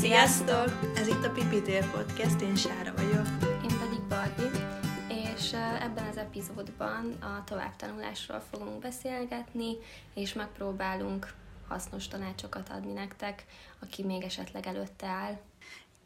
Sziasztok! 0.00 0.94
Ez 0.96 1.06
itt 1.06 1.24
a 1.24 1.30
Pipitér 1.30 1.90
Podcast, 1.90 2.40
én 2.40 2.56
Sára 2.56 2.94
vagyok. 2.96 3.26
Én 3.42 3.78
pedig 3.78 4.00
Barbie, 4.08 4.68
és 5.08 5.52
ebben 5.80 6.06
az 6.10 6.16
epizódban 6.16 7.12
a 7.20 7.44
továbbtanulásról 7.44 8.42
fogunk 8.50 8.80
beszélgetni, 8.80 9.76
és 10.14 10.32
megpróbálunk 10.32 11.34
hasznos 11.68 12.08
tanácsokat 12.08 12.68
adni 12.68 12.92
nektek, 12.92 13.44
aki 13.80 14.04
még 14.04 14.22
esetleg 14.22 14.66
előtte 14.66 15.06
áll. 15.06 15.40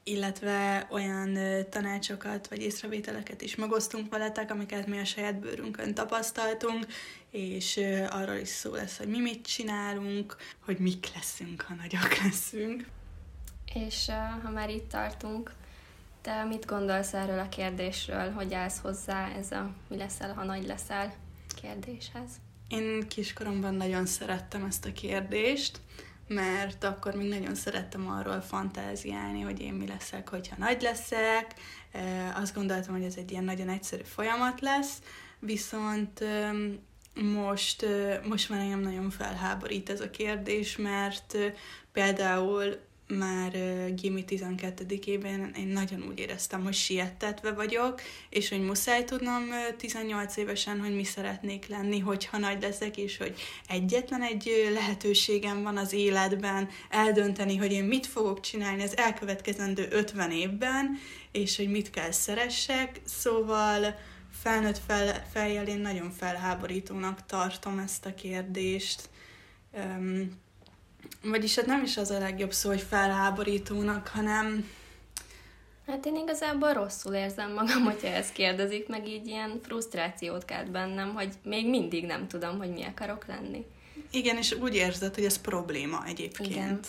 Illetve 0.02 0.86
olyan 0.90 1.38
tanácsokat 1.70 2.48
vagy 2.48 2.62
észrevételeket 2.62 3.42
is 3.42 3.54
megosztunk 3.54 4.10
veletek, 4.10 4.50
amiket 4.50 4.86
mi 4.86 4.98
a 4.98 5.04
saját 5.04 5.38
bőrünkön 5.38 5.94
tapasztaltunk, 5.94 6.86
és 7.30 7.80
arról 8.10 8.36
is 8.36 8.48
szó 8.48 8.74
lesz, 8.74 8.98
hogy 8.98 9.08
mi 9.08 9.20
mit 9.20 9.46
csinálunk, 9.46 10.36
hogy 10.64 10.78
mik 10.78 11.14
leszünk, 11.14 11.62
ha 11.62 11.74
nagyok 11.74 12.16
leszünk. 12.22 12.86
És 13.74 14.10
ha 14.42 14.50
már 14.50 14.70
itt 14.70 14.88
tartunk, 14.88 15.52
te 16.20 16.44
mit 16.44 16.66
gondolsz 16.66 17.12
erről 17.12 17.38
a 17.38 17.48
kérdésről, 17.48 18.30
hogy 18.30 18.54
állsz 18.54 18.78
hozzá 18.78 19.28
ez 19.28 19.50
a 19.50 19.70
mi 19.88 19.96
leszel, 19.96 20.34
ha 20.34 20.44
nagy 20.44 20.66
leszel 20.66 21.14
kérdéshez? 21.62 22.30
Én 22.68 23.08
kiskoromban 23.08 23.74
nagyon 23.74 24.06
szerettem 24.06 24.64
ezt 24.64 24.84
a 24.84 24.92
kérdést, 24.92 25.80
mert 26.26 26.84
akkor 26.84 27.14
még 27.14 27.28
nagyon 27.28 27.54
szerettem 27.54 28.08
arról 28.08 28.40
fantáziálni, 28.40 29.40
hogy 29.40 29.60
én 29.60 29.72
mi 29.72 29.86
leszek, 29.86 30.28
hogyha 30.28 30.56
nagy 30.58 30.82
leszek. 30.82 31.54
Azt 32.34 32.54
gondoltam, 32.54 32.94
hogy 32.94 33.04
ez 33.04 33.16
egy 33.16 33.30
ilyen 33.30 33.44
nagyon 33.44 33.68
egyszerű 33.68 34.02
folyamat 34.02 34.60
lesz, 34.60 34.98
viszont 35.38 36.24
most, 37.14 37.86
most 38.28 38.48
már 38.48 38.60
engem 38.60 38.80
nagyon 38.80 39.10
felháborít 39.10 39.90
ez 39.90 40.00
a 40.00 40.10
kérdés, 40.10 40.76
mert 40.76 41.36
például 41.92 42.90
már 43.18 43.52
Gimi 43.94 44.24
12-ében 44.28 45.56
én 45.56 45.66
nagyon 45.66 46.02
úgy 46.08 46.18
éreztem, 46.18 46.62
hogy 46.62 46.74
siettetve 46.74 47.52
vagyok, 47.52 48.00
és 48.28 48.48
hogy 48.48 48.60
muszáj 48.60 49.04
tudnom 49.04 49.42
18 49.76 50.36
évesen, 50.36 50.80
hogy 50.80 50.94
mi 50.94 51.04
szeretnék 51.04 51.66
lenni, 51.66 51.98
hogyha 51.98 52.38
nagy 52.38 52.62
leszek, 52.62 52.96
és 52.96 53.16
hogy 53.16 53.34
egyetlen 53.68 54.22
egy 54.22 54.70
lehetőségem 54.72 55.62
van 55.62 55.76
az 55.76 55.92
életben 55.92 56.68
eldönteni, 56.90 57.56
hogy 57.56 57.72
én 57.72 57.84
mit 57.84 58.06
fogok 58.06 58.40
csinálni 58.40 58.82
az 58.82 58.96
elkövetkezendő 58.96 59.88
50 59.90 60.30
évben, 60.30 60.98
és 61.32 61.56
hogy 61.56 61.70
mit 61.70 61.90
kell 61.90 62.10
szeressek, 62.10 63.00
szóval 63.04 63.94
felnőtt 64.42 64.80
fel, 64.86 65.26
feljel 65.32 65.66
én 65.66 65.80
nagyon 65.80 66.10
felháborítónak 66.10 67.26
tartom 67.26 67.78
ezt 67.78 68.06
a 68.06 68.14
kérdést. 68.14 69.08
Um, 69.72 70.40
vagyis 71.22 71.54
hát 71.54 71.66
nem 71.66 71.82
is 71.82 71.96
az 71.96 72.10
a 72.10 72.18
legjobb 72.18 72.52
szó, 72.52 72.68
hogy 72.68 72.80
felháborítónak, 72.80 74.08
hanem... 74.08 74.68
Hát 75.86 76.06
én 76.06 76.16
igazából 76.16 76.72
rosszul 76.72 77.14
érzem 77.14 77.52
magam, 77.52 77.82
hogyha 77.82 78.06
ezt 78.06 78.32
kérdezik, 78.32 78.88
meg 78.88 79.08
így 79.08 79.26
ilyen 79.26 79.60
frusztrációt 79.62 80.44
kelt 80.44 80.70
bennem, 80.70 81.14
hogy 81.14 81.32
még 81.42 81.68
mindig 81.68 82.06
nem 82.06 82.28
tudom, 82.28 82.58
hogy 82.58 82.70
mi 82.70 82.84
akarok 82.84 83.26
lenni. 83.26 83.66
Igen, 84.10 84.36
és 84.36 84.52
úgy 84.52 84.74
érzed, 84.74 85.14
hogy 85.14 85.24
ez 85.24 85.40
probléma 85.40 86.04
egyébként. 86.06 86.50
Igen. 86.50 86.80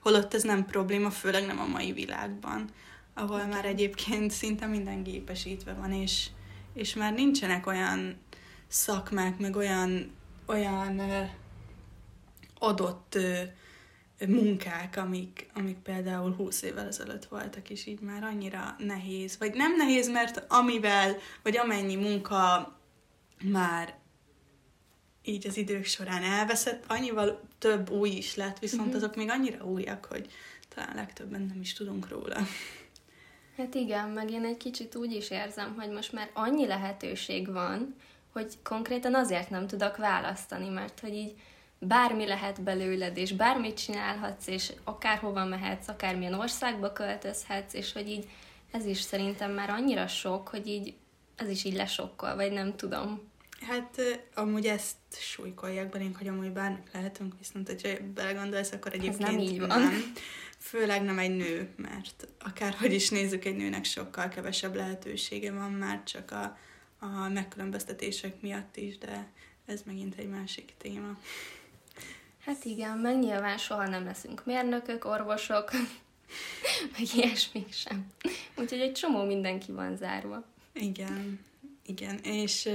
Holott 0.00 0.34
ez 0.34 0.42
nem 0.42 0.66
probléma, 0.66 1.10
főleg 1.10 1.46
nem 1.46 1.58
a 1.58 1.66
mai 1.66 1.92
világban, 1.92 2.68
ahol 3.14 3.36
Igen. 3.36 3.48
már 3.48 3.64
egyébként 3.64 4.30
szinte 4.30 4.66
minden 4.66 5.02
gépesítve 5.02 5.72
van, 5.72 5.92
és, 5.92 6.26
és 6.74 6.94
már 6.94 7.12
nincsenek 7.12 7.66
olyan 7.66 8.20
szakmák, 8.68 9.38
meg 9.38 9.56
olyan, 9.56 10.10
olyan 10.46 11.00
adott 12.58 13.18
munkák, 14.26 14.96
amik, 14.96 15.50
amik 15.54 15.76
például 15.76 16.34
20 16.34 16.62
évvel 16.62 16.86
ezelőtt 16.86 17.24
voltak, 17.24 17.70
és 17.70 17.86
így 17.86 18.00
már 18.00 18.22
annyira 18.22 18.74
nehéz, 18.78 19.38
vagy 19.38 19.54
nem 19.54 19.76
nehéz, 19.76 20.08
mert 20.08 20.44
amivel, 20.48 21.16
vagy 21.42 21.56
amennyi 21.56 21.96
munka 21.96 22.72
már 23.42 23.94
így 25.24 25.46
az 25.46 25.56
idők 25.56 25.84
során 25.84 26.22
elveszett, 26.22 26.84
annyival 26.86 27.40
több 27.58 27.90
új 27.90 28.08
is 28.08 28.34
lett, 28.34 28.58
viszont 28.58 28.86
uh-huh. 28.86 28.96
azok 28.96 29.16
még 29.16 29.30
annyira 29.30 29.64
újak, 29.64 30.04
hogy 30.04 30.30
talán 30.74 30.94
legtöbben 30.94 31.42
nem 31.42 31.60
is 31.60 31.72
tudunk 31.72 32.08
róla. 32.08 32.36
Hát 33.56 33.74
igen, 33.74 34.08
meg 34.08 34.30
én 34.30 34.44
egy 34.44 34.56
kicsit 34.56 34.94
úgy 34.94 35.12
is 35.12 35.30
érzem, 35.30 35.74
hogy 35.78 35.90
most 35.90 36.12
már 36.12 36.30
annyi 36.32 36.66
lehetőség 36.66 37.52
van, 37.52 37.94
hogy 38.32 38.58
konkrétan 38.62 39.14
azért 39.14 39.50
nem 39.50 39.66
tudok 39.66 39.96
választani, 39.96 40.68
mert 40.68 41.00
hogy 41.00 41.14
így 41.14 41.34
bármi 41.86 42.26
lehet 42.26 42.62
belőled, 42.62 43.16
és 43.16 43.32
bármit 43.32 43.84
csinálhatsz, 43.84 44.46
és 44.46 44.72
akárhova 44.84 45.44
mehetsz, 45.44 45.88
akármilyen 45.88 46.34
országba 46.34 46.92
költözhetsz, 46.92 47.74
és 47.74 47.92
hogy 47.92 48.08
így 48.08 48.28
ez 48.70 48.84
is 48.84 49.00
szerintem 49.00 49.50
már 49.50 49.70
annyira 49.70 50.06
sok, 50.06 50.48
hogy 50.48 50.66
így 50.66 50.94
ez 51.36 51.48
is 51.48 51.64
így 51.64 51.74
lesokkol, 51.74 52.34
vagy 52.34 52.52
nem 52.52 52.76
tudom. 52.76 53.30
Hát 53.60 54.00
amúgy 54.34 54.66
ezt 54.66 54.96
súlykolják 55.10 55.88
belénk, 55.88 56.16
hogy 56.16 56.28
amúgy 56.28 56.50
bármik 56.50 56.92
lehetünk, 56.92 57.34
viszont 57.38 57.68
hogyha 57.68 57.88
belegondolsz, 58.14 58.72
akkor 58.72 58.92
egyébként 58.92 59.22
ez 59.22 59.28
nem 59.28 59.38
így 59.38 59.58
van. 59.60 59.68
Nem. 59.68 60.12
Főleg 60.58 61.02
nem 61.02 61.18
egy 61.18 61.36
nő, 61.36 61.74
mert 61.76 62.28
akárhogy 62.38 62.92
is 62.92 63.08
nézzük, 63.08 63.44
egy 63.44 63.56
nőnek 63.56 63.84
sokkal 63.84 64.28
kevesebb 64.28 64.74
lehetősége 64.74 65.52
van 65.52 65.70
már 65.70 66.02
csak 66.02 66.30
a, 66.30 66.58
a 66.98 67.28
megkülönböztetések 67.28 68.40
miatt 68.40 68.76
is, 68.76 68.98
de 68.98 69.32
ez 69.66 69.82
megint 69.86 70.14
egy 70.14 70.28
másik 70.28 70.72
téma. 70.78 71.18
Hát 72.44 72.64
igen, 72.64 72.98
meg 72.98 73.18
nyilván 73.18 73.58
soha 73.58 73.88
nem 73.88 74.04
leszünk 74.04 74.44
mérnökök, 74.44 75.04
orvosok, 75.04 75.70
meg 76.92 77.14
ilyesmik 77.14 77.72
sem. 77.72 78.06
Úgyhogy 78.56 78.80
egy 78.80 78.92
csomó 78.92 79.24
mindenki 79.24 79.72
van 79.72 79.96
zárva. 79.96 80.44
Igen, 80.72 81.40
igen. 81.86 82.18
És 82.18 82.68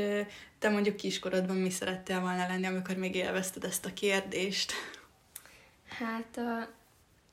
te 0.59 0.69
mondjuk 0.69 0.95
kiskorodban 0.95 1.55
mi 1.55 1.69
szerettél 1.69 2.19
volna 2.19 2.47
lenni, 2.47 2.65
amikor 2.65 2.95
még 2.95 3.15
élvezted 3.15 3.63
ezt 3.63 3.85
a 3.85 3.93
kérdést? 3.93 4.73
Hát 5.87 6.39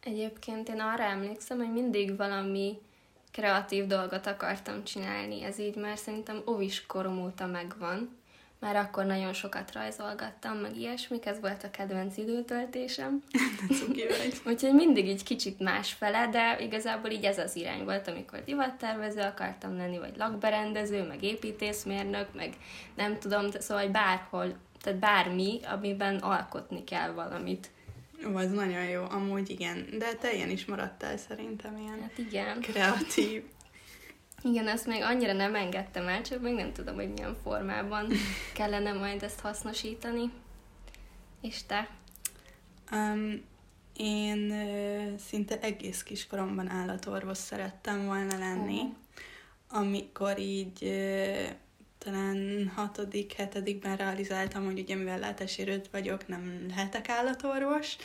egyébként 0.00 0.68
én 0.68 0.80
arra 0.80 1.02
emlékszem, 1.02 1.58
hogy 1.58 1.72
mindig 1.72 2.16
valami 2.16 2.78
kreatív 3.32 3.86
dolgot 3.86 4.26
akartam 4.26 4.84
csinálni. 4.84 5.42
Ez 5.42 5.58
így 5.58 5.76
már 5.76 5.98
szerintem 5.98 6.42
óvis 6.46 6.86
korom 6.86 7.24
óta 7.24 7.46
megvan 7.46 8.22
már 8.60 8.76
akkor 8.76 9.04
nagyon 9.04 9.32
sokat 9.32 9.72
rajzolgattam, 9.72 10.56
meg 10.56 10.76
ilyesmik, 10.76 11.26
ez 11.26 11.40
volt 11.40 11.64
a 11.64 11.70
kedvenc 11.70 12.16
időtöltésem. 12.16 13.22
Úgyhogy 14.46 14.74
mindig 14.74 15.06
így 15.06 15.22
kicsit 15.22 15.58
másfele, 15.58 16.28
de 16.28 16.56
igazából 16.60 17.10
így 17.10 17.24
ez 17.24 17.38
az 17.38 17.56
irány 17.56 17.84
volt, 17.84 18.08
amikor 18.08 18.44
divattervező 18.44 19.20
akartam 19.20 19.76
lenni, 19.76 19.98
vagy 19.98 20.16
lakberendező, 20.16 21.06
meg 21.06 21.22
építészmérnök, 21.22 22.34
meg 22.34 22.54
nem 22.94 23.18
tudom, 23.18 23.50
szóval 23.50 23.88
bárhol, 23.88 24.56
tehát 24.82 24.98
bármi, 24.98 25.60
amiben 25.72 26.16
alkotni 26.16 26.84
kell 26.84 27.10
valamit. 27.10 27.70
Ó, 28.26 28.36
az 28.36 28.50
nagyon 28.50 28.84
jó, 28.84 29.04
amúgy 29.10 29.50
igen. 29.50 29.86
De 29.98 30.14
te 30.14 30.32
ilyen 30.32 30.50
is 30.50 30.64
maradtál 30.64 31.16
szerintem, 31.16 31.78
ilyen 31.78 32.00
hát 32.00 32.18
igen. 32.18 32.60
kreatív. 32.60 33.42
Igen, 34.44 34.68
ezt 34.68 34.86
még 34.86 35.02
annyira 35.02 35.32
nem 35.32 35.54
engedtem 35.54 36.08
el, 36.08 36.22
csak 36.22 36.40
még 36.40 36.54
nem 36.54 36.72
tudom, 36.72 36.94
hogy 36.94 37.12
milyen 37.12 37.36
formában 37.42 38.12
kellene 38.54 38.92
majd 38.92 39.22
ezt 39.22 39.40
hasznosítani. 39.40 40.30
És 41.40 41.62
te? 41.66 41.88
Um, 42.92 43.42
én 43.96 44.50
uh, 44.50 45.18
szinte 45.18 45.60
egész 45.60 46.02
kiskoromban 46.02 46.70
állatorvos 46.70 47.38
szerettem 47.38 48.04
volna 48.04 48.38
lenni, 48.38 48.80
uh-huh. 48.80 48.94
amikor 49.68 50.38
így 50.38 50.82
uh, 50.82 51.48
talán 51.98 52.70
hatodik, 52.74 53.32
hetedikben 53.32 53.96
realizáltam, 53.96 54.64
hogy 54.64 54.78
ugye 54.78 54.94
mivel 54.94 55.18
látásérőt 55.18 55.88
vagyok, 55.90 56.28
nem 56.28 56.64
lehetek 56.68 57.08
állatorvos. 57.08 57.96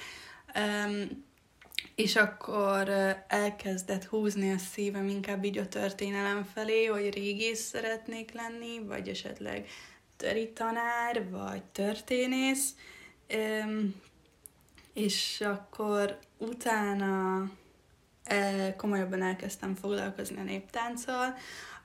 Um, 0.55 1.27
és 1.95 2.15
akkor 2.15 2.89
elkezdett 3.27 4.05
húzni 4.05 4.51
a 4.51 4.57
szívem 4.57 5.07
inkább 5.07 5.43
így 5.43 5.57
a 5.57 5.67
történelem 5.67 6.43
felé, 6.53 6.85
hogy 6.85 7.13
régész 7.13 7.61
szeretnék 7.61 8.31
lenni, 8.31 8.79
vagy 8.85 9.07
esetleg 9.07 9.67
töri 10.17 10.51
tanár, 10.51 11.29
vagy 11.29 11.63
történész. 11.63 12.75
És 14.93 15.41
akkor 15.41 16.19
utána 16.37 17.43
komolyabban 18.77 19.21
elkezdtem 19.21 19.75
foglalkozni 19.75 20.37
a 20.37 20.43
néptánccal, 20.43 21.35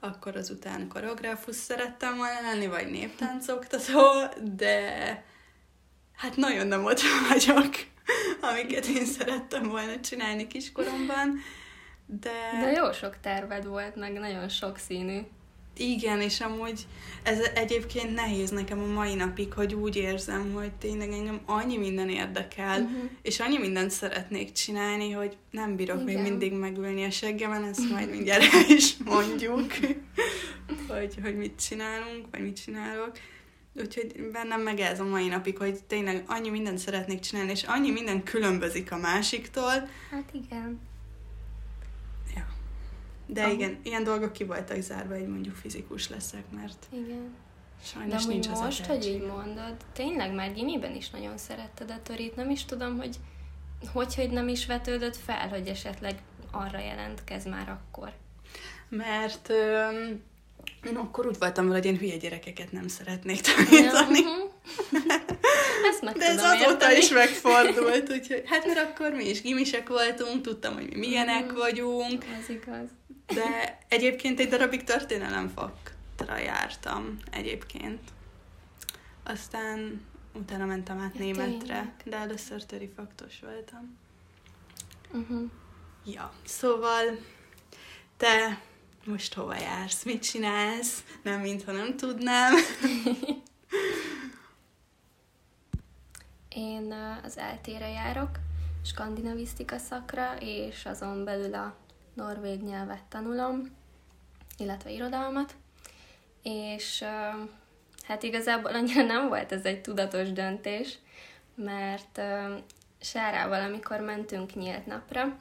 akkor 0.01 0.37
azután 0.37 0.89
koreográfus 0.89 1.57
szerettem 1.57 2.17
volna 2.17 2.41
lenni, 2.41 2.67
vagy 2.67 2.91
néptáncoktató, 2.91 4.03
de 4.43 5.25
hát 6.13 6.37
nagyon 6.37 6.67
nem 6.67 6.85
ott 6.85 7.01
vagyok. 7.29 7.93
amiket 8.51 8.87
én 8.87 9.05
szerettem 9.05 9.69
volna 9.69 10.01
csinálni 10.01 10.47
kiskoromban. 10.47 11.41
De... 12.07 12.31
De 12.61 12.71
jó 12.71 12.93
sok 12.93 13.17
terved 13.21 13.67
volt, 13.67 13.97
meg 13.97 14.13
nagyon 14.13 14.49
sok 14.49 14.79
színű. 14.79 15.21
Igen, 15.77 16.21
és 16.21 16.41
amúgy 16.41 16.87
ez 17.23 17.39
egyébként 17.55 18.15
nehéz 18.15 18.51
nekem 18.51 18.79
a 18.79 18.93
mai 18.93 19.15
napig, 19.15 19.53
hogy 19.53 19.75
úgy 19.75 19.97
érzem, 19.97 20.53
hogy 20.53 20.73
tényleg 20.73 21.11
engem 21.11 21.41
annyi 21.47 21.77
minden 21.77 22.09
érdekel, 22.09 22.81
uh-huh. 22.81 23.11
és 23.23 23.41
annyi 23.41 23.59
mindent 23.59 23.91
szeretnék 23.91 24.53
csinálni, 24.53 25.11
hogy 25.11 25.37
nem 25.51 25.77
bírok 25.77 26.01
Igen. 26.01 26.15
még 26.15 26.31
mindig 26.31 26.53
megülni 26.53 27.05
a 27.05 27.11
seggemen, 27.11 27.65
ezt 27.65 27.91
majd 27.91 28.11
mindjárt 28.11 28.69
is 28.69 28.97
mondjuk, 28.97 29.73
hogy, 30.89 31.15
hogy 31.23 31.37
mit 31.37 31.63
csinálunk, 31.69 32.27
vagy 32.31 32.43
mit 32.43 32.63
csinálok. 32.65 33.13
Úgyhogy 33.77 34.31
bennem 34.33 34.61
meg 34.61 34.81
ez 34.81 35.01
a 35.01 35.05
mai 35.05 35.29
napig, 35.29 35.59
hogy 35.59 35.85
tényleg 35.87 36.25
annyi 36.27 36.51
mindent 36.51 36.79
szeretnék 36.79 37.21
csinálni, 37.21 37.51
és 37.51 37.63
annyi 37.63 37.91
minden 37.91 38.23
különbözik 38.23 38.93
a 38.93 38.97
másiktól. 38.97 39.89
Hát 40.11 40.31
igen. 40.33 40.81
Ja. 42.35 42.47
De 43.27 43.43
Aha. 43.43 43.53
igen, 43.53 43.79
ilyen 43.83 44.05
dolgok 44.05 44.33
ki 44.33 44.45
voltak 44.45 44.81
zárva, 44.81 45.15
hogy 45.15 45.29
mondjuk 45.29 45.55
fizikus 45.55 46.09
leszek, 46.09 46.45
mert 46.51 46.87
igen. 46.93 47.35
sajnos 47.85 48.25
De 48.25 48.33
nincs 48.33 48.49
az 48.49 48.61
most, 48.61 48.87
hogy 48.87 49.07
így 49.07 49.27
mondod, 49.27 49.77
tényleg 49.93 50.35
már 50.35 50.53
gimiben 50.53 50.95
is 50.95 51.11
nagyon 51.11 51.39
szeretted 51.39 51.91
a 51.91 52.03
törít, 52.03 52.37
nem 52.37 52.51
is 52.51 52.65
tudom, 52.65 52.97
hogy 52.97 53.17
hogy, 53.93 54.15
hogy 54.15 54.31
nem 54.31 54.49
is 54.49 54.67
vetődött 54.67 55.17
fel, 55.17 55.49
hogy 55.49 55.67
esetleg 55.67 56.23
arra 56.51 56.79
jelentkez 56.79 57.45
már 57.45 57.69
akkor. 57.69 58.13
Mert 58.89 59.49
öm, 59.49 60.23
én 60.87 60.97
akkor 60.97 61.27
úgy 61.27 61.39
voltam 61.39 61.65
vele, 61.67 61.79
hogy 61.79 61.87
én 61.87 61.99
hülye 61.99 62.17
gyerekeket 62.17 62.73
nem 62.73 62.89
szeretnék 62.89 63.41
tanítani. 63.41 63.85
Ja, 63.85 64.03
uh-huh. 64.03 64.53
Ezt 65.91 66.03
meg 66.03 66.17
De 66.17 66.25
ez 66.25 66.43
azóta 66.43 66.71
érteni. 66.71 66.97
is 66.97 67.09
megfordult, 67.09 68.11
úgyhogy 68.11 68.43
hát 68.47 68.67
mert 68.67 68.79
akkor 68.79 69.13
mi 69.13 69.29
is 69.29 69.43
gimisek 69.43 69.89
voltunk, 69.89 70.43
tudtam, 70.43 70.75
hogy 70.75 70.89
mi 70.89 70.97
milyenek 70.97 71.45
uh-huh. 71.45 71.59
vagyunk. 71.59 72.25
Ez 72.25 72.49
igaz. 72.49 72.89
De 73.27 73.79
egyébként 73.89 74.41
egy 74.41 74.49
darabig 74.49 74.85
történelem 74.85 75.53
faktra 75.55 76.39
jártam 76.39 77.17
egyébként. 77.31 78.01
Aztán 79.25 80.07
utána 80.35 80.65
mentem 80.65 80.99
át 80.99 81.15
ja, 81.15 81.21
németre, 81.21 81.57
tényleg. 81.59 81.93
de 82.05 82.17
először 82.17 82.63
faktos 82.97 83.35
voltam. 83.43 83.99
Uh-huh. 85.13 85.51
Ja, 86.05 86.33
szóval 86.45 87.19
te 88.17 88.61
most 89.07 89.35
hova 89.35 89.55
jársz, 89.55 90.05
mit 90.05 90.23
csinálsz, 90.23 91.05
nem 91.23 91.41
mintha 91.41 91.73
nem 91.73 91.97
tudnám. 91.97 92.55
Én 96.49 96.95
az 97.23 97.39
eltére 97.39 97.89
járok, 97.89 98.29
skandinavisztika 98.85 99.79
szakra, 99.79 100.37
és 100.39 100.87
azon 100.87 101.25
belül 101.25 101.55
a 101.55 101.77
norvég 102.15 102.63
nyelvet 102.63 103.03
tanulom, 103.09 103.77
illetve 104.57 104.91
irodalmat, 104.91 105.55
és 106.43 107.05
hát 108.03 108.23
igazából 108.23 108.75
annyira 108.75 109.03
nem 109.03 109.29
volt 109.29 109.53
ez 109.53 109.65
egy 109.65 109.81
tudatos 109.81 110.33
döntés, 110.33 110.99
mert 111.55 112.21
Sárával, 113.01 113.61
amikor 113.61 114.01
mentünk 114.01 114.55
nyílt 114.55 114.87
napra, 114.87 115.37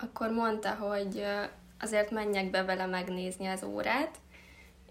akkor 0.00 0.30
mondta, 0.30 0.74
hogy 0.74 1.24
azért 1.84 2.10
menjek 2.10 2.50
be 2.50 2.62
vele 2.62 2.86
megnézni 2.86 3.46
az 3.46 3.62
órát, 3.62 4.16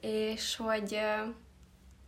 és 0.01 0.55
hogy 0.55 0.99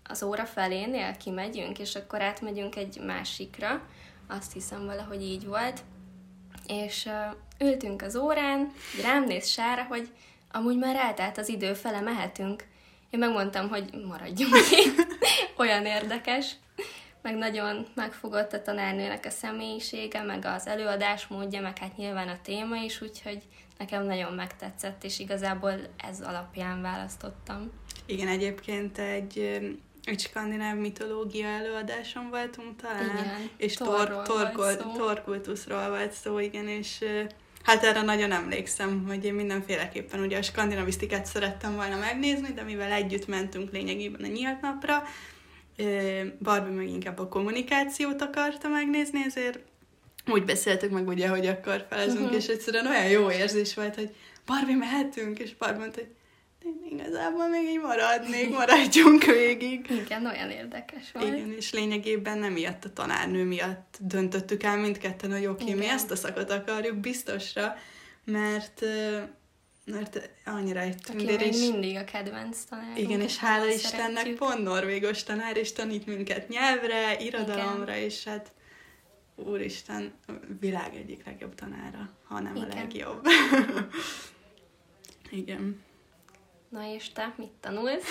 az 0.03 0.23
óra 0.23 0.45
felénél 0.45 1.17
kimegyünk, 1.17 1.79
és 1.79 1.95
akkor 1.95 2.21
átmegyünk 2.21 2.75
egy 2.75 2.99
másikra, 3.05 3.87
azt 4.27 4.53
hiszem 4.53 4.85
valahogy 4.85 5.21
így 5.21 5.45
volt, 5.45 5.83
és 6.67 7.09
ültünk 7.59 8.01
az 8.01 8.15
órán, 8.15 8.71
rám 9.01 9.23
néz 9.23 9.47
Sára, 9.47 9.83
hogy 9.83 10.09
amúgy 10.51 10.77
már 10.77 10.95
eltelt 10.95 11.37
az 11.37 11.49
idő, 11.49 11.73
fele 11.73 12.01
mehetünk. 12.01 12.63
Én 13.09 13.19
megmondtam, 13.19 13.69
hogy 13.69 14.05
maradjunk 14.07 14.55
itt, 14.85 15.07
olyan 15.57 15.85
érdekes, 15.85 16.55
meg 17.25 17.35
nagyon 17.35 17.87
megfogott 17.93 18.53
a 18.53 18.61
tanárnőnek 18.61 19.25
a 19.25 19.29
személyisége, 19.29 20.21
meg 20.21 20.45
az 20.45 20.67
előadás 20.67 21.27
módja, 21.27 21.61
meg 21.61 21.77
hát 21.77 21.97
nyilván 21.97 22.27
a 22.27 22.39
téma 22.43 22.75
is, 22.75 23.01
úgyhogy 23.01 23.41
nekem 23.77 24.05
nagyon 24.05 24.33
megtetszett, 24.33 25.03
és 25.03 25.19
igazából 25.19 25.73
ez 25.97 26.21
alapján 26.21 26.81
választottam. 26.81 27.71
Igen, 28.05 28.27
egyébként 28.27 28.97
egy 28.97 29.59
egy 30.03 30.19
skandináv 30.19 30.77
mitológia 30.77 31.47
előadáson 31.47 32.29
voltunk 32.29 32.81
talán, 32.81 33.03
igen, 33.03 33.49
és 33.57 33.73
tor, 33.73 34.21
tor, 34.23 34.51
torkultuszról 34.97 35.89
volt 35.89 36.11
szó, 36.11 36.39
igen, 36.39 36.67
és 36.67 37.03
hát 37.63 37.83
erre 37.83 38.01
nagyon 38.01 38.31
emlékszem, 38.31 39.03
hogy 39.07 39.25
én 39.25 39.33
mindenféleképpen 39.33 40.19
ugye 40.19 40.37
a 40.37 40.41
skandinavisztikát 40.41 41.25
szerettem 41.25 41.75
volna 41.75 41.97
megnézni, 41.97 42.53
de 42.53 42.63
mivel 42.63 42.91
együtt 42.91 43.27
mentünk 43.27 43.71
lényegében 43.71 44.23
a 44.23 44.33
nyílt 44.33 44.61
napra, 44.61 45.03
Barbie 46.39 46.73
meg 46.73 46.87
inkább 46.87 47.19
a 47.19 47.27
kommunikációt 47.27 48.21
akarta 48.21 48.67
megnézni, 48.67 49.23
ezért 49.25 49.59
úgy 50.27 50.43
beszéltük 50.43 50.91
meg 50.91 51.07
ugye, 51.07 51.27
hogy 51.27 51.47
akkor 51.47 51.85
felezünk, 51.89 52.19
uh-huh. 52.19 52.35
és 52.35 52.47
egyszerűen 52.47 52.87
olyan 52.87 53.09
jó 53.09 53.31
érzés 53.31 53.73
volt, 53.73 53.95
hogy 53.95 54.15
Barbie 54.45 54.75
mehetünk, 54.75 55.39
és 55.39 55.55
Barbie 55.55 55.79
mondta, 55.79 55.99
hogy 55.99 56.09
én 56.65 56.99
igazából 56.99 57.47
még 57.47 57.67
így 57.67 57.81
maradnék, 57.81 58.49
maradjunk 58.49 59.23
végig. 59.23 59.89
Igen, 59.89 60.25
olyan 60.25 60.49
érdekes 60.49 61.11
volt. 61.13 61.27
Igen, 61.27 61.53
és 61.57 61.71
lényegében 61.71 62.37
nem 62.37 62.53
miatt 62.53 62.85
a 62.85 62.93
tanárnő 62.93 63.43
miatt 63.43 63.97
döntöttük 63.99 64.63
el 64.63 64.77
mindketten, 64.77 65.31
hogy 65.31 65.45
oké, 65.45 65.63
okay, 65.63 65.75
mi 65.75 65.87
ezt 65.87 66.11
a 66.11 66.15
szakot 66.15 66.51
akarjuk 66.51 66.95
biztosra, 66.95 67.75
mert 68.23 68.85
mert 69.85 70.29
annyira 70.45 70.79
egy 70.79 70.97
tündér, 70.97 71.41
és... 71.41 71.57
mindig 71.57 71.95
a 71.95 72.03
kedvenc 72.03 72.63
tanár. 72.63 72.97
Igen, 72.97 73.21
és 73.21 73.37
hála 73.37 73.67
Istennek 73.67 74.33
pont 74.33 74.63
norvégos 74.63 75.23
tanár, 75.23 75.57
és 75.57 75.71
tanít 75.71 76.05
minket 76.05 76.47
nyelvre, 76.47 77.19
irodalomra, 77.19 77.95
Igen. 77.95 78.03
és 78.03 78.23
hát 78.23 78.51
úristen, 79.35 80.13
világ 80.59 80.95
egyik 80.95 81.25
legjobb 81.25 81.55
tanára, 81.55 82.09
ha 82.23 82.39
nem 82.39 82.55
Igen. 82.55 82.69
a 82.69 82.75
legjobb. 82.75 83.27
Igen. 85.31 85.83
Na 86.69 86.93
és 86.93 87.11
te 87.11 87.33
mit 87.37 87.51
tanulsz? 87.59 88.05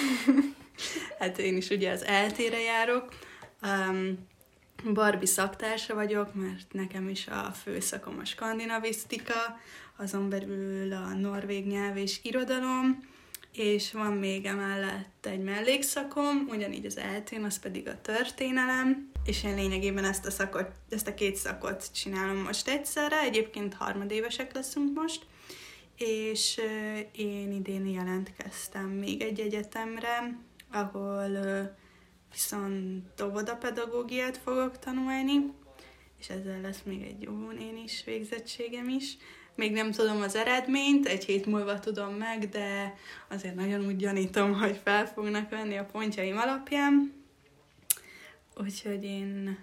hát 1.18 1.38
én 1.38 1.56
is 1.56 1.68
ugye 1.68 1.90
az 1.90 2.04
eltére 2.04 2.60
járok. 2.60 3.08
Um, 3.62 4.26
Barbie 4.92 5.26
szaktársa 5.26 5.94
vagyok, 5.94 6.34
mert 6.34 6.72
nekem 6.72 7.08
is 7.08 7.26
a 7.26 7.52
főszakom 7.62 8.18
a 8.18 8.24
skandinavisztika, 8.24 9.58
azon 9.96 10.28
belül 10.28 10.92
a 10.92 11.14
norvég 11.14 11.66
nyelv 11.66 11.96
és 11.96 12.18
irodalom, 12.22 13.12
és 13.52 13.92
van 13.92 14.12
még 14.12 14.44
emellett 14.44 15.26
egy 15.26 15.42
mellékszakom, 15.42 16.46
ugyanígy 16.48 16.86
az 16.86 16.96
eltén, 16.96 17.44
az 17.44 17.58
pedig 17.58 17.88
a 17.88 18.00
történelem, 18.00 19.10
és 19.24 19.44
én 19.44 19.54
lényegében 19.54 20.04
ezt 20.04 20.26
a, 20.26 20.30
szakot, 20.30 20.70
ezt 20.90 21.08
a 21.08 21.14
két 21.14 21.36
szakot 21.36 21.92
csinálom 21.92 22.36
most 22.36 22.68
egyszerre, 22.68 23.20
egyébként 23.20 23.74
harmadévesek 23.74 24.54
leszünk 24.54 24.94
most, 24.94 25.26
és 25.96 26.60
én 27.12 27.52
idén 27.52 27.86
jelentkeztem 27.86 28.88
még 28.88 29.22
egy 29.22 29.40
egyetemre, 29.40 30.38
ahol 30.72 31.30
viszont 32.34 33.20
óvodapedagógiát 33.22 34.36
fogok 34.36 34.78
tanulni, 34.78 35.52
és 36.18 36.28
ezzel 36.28 36.60
lesz 36.60 36.82
még 36.84 37.02
egy 37.02 37.22
jó 37.22 37.50
én 37.50 37.76
is 37.84 38.02
végzettségem 38.04 38.88
is. 38.88 39.16
Még 39.54 39.72
nem 39.72 39.90
tudom 39.90 40.20
az 40.20 40.34
eredményt, 40.34 41.06
egy 41.06 41.24
hét 41.24 41.46
múlva 41.46 41.78
tudom 41.78 42.14
meg, 42.14 42.48
de 42.48 42.94
azért 43.28 43.54
nagyon 43.54 43.86
úgy 43.86 43.96
gyanítom, 43.96 44.52
hogy 44.52 44.80
fel 44.84 45.06
fognak 45.06 45.50
venni 45.50 45.76
a 45.76 45.84
pontjaim 45.84 46.36
alapján. 46.36 47.12
Úgyhogy 48.56 49.04
én, 49.04 49.58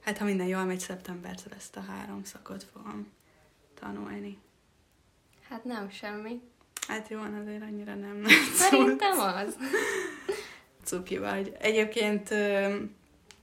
hát 0.00 0.18
ha 0.18 0.24
minden 0.24 0.46
jól 0.46 0.64
megy, 0.64 0.80
szeptembertől 0.80 1.52
ezt 1.56 1.76
a 1.76 1.80
három 1.80 2.24
szakot 2.24 2.66
fogom 2.72 3.06
tanulni. 3.80 4.38
Hát 5.48 5.64
nem 5.64 5.90
semmi. 5.90 6.40
Hát 6.88 7.08
jó, 7.08 7.20
azért 7.20 7.62
annyira 7.62 7.94
nem. 7.94 8.24
Szerintem 8.54 9.18
az. 9.18 9.56
Cuki 10.84 11.18
vagy. 11.18 11.56
Egyébként 11.60 12.34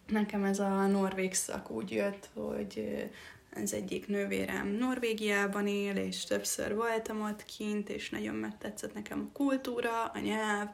nekem 0.07 0.43
ez 0.43 0.59
a 0.59 0.87
norvég 0.87 1.33
szak 1.33 1.69
úgy 1.71 1.91
jött, 1.91 2.29
hogy 2.33 3.07
ez 3.49 3.73
egyik 3.73 4.07
nővérem 4.07 4.67
Norvégiában 4.67 5.67
él, 5.67 5.95
és 5.95 6.23
többször 6.23 6.75
voltam 6.75 7.21
ott 7.21 7.45
kint, 7.45 7.89
és 7.89 8.09
nagyon 8.09 8.35
megtetszett 8.35 8.93
nekem 8.93 9.29
a 9.29 9.37
kultúra, 9.37 10.05
a 10.05 10.19
nyelv, 10.19 10.67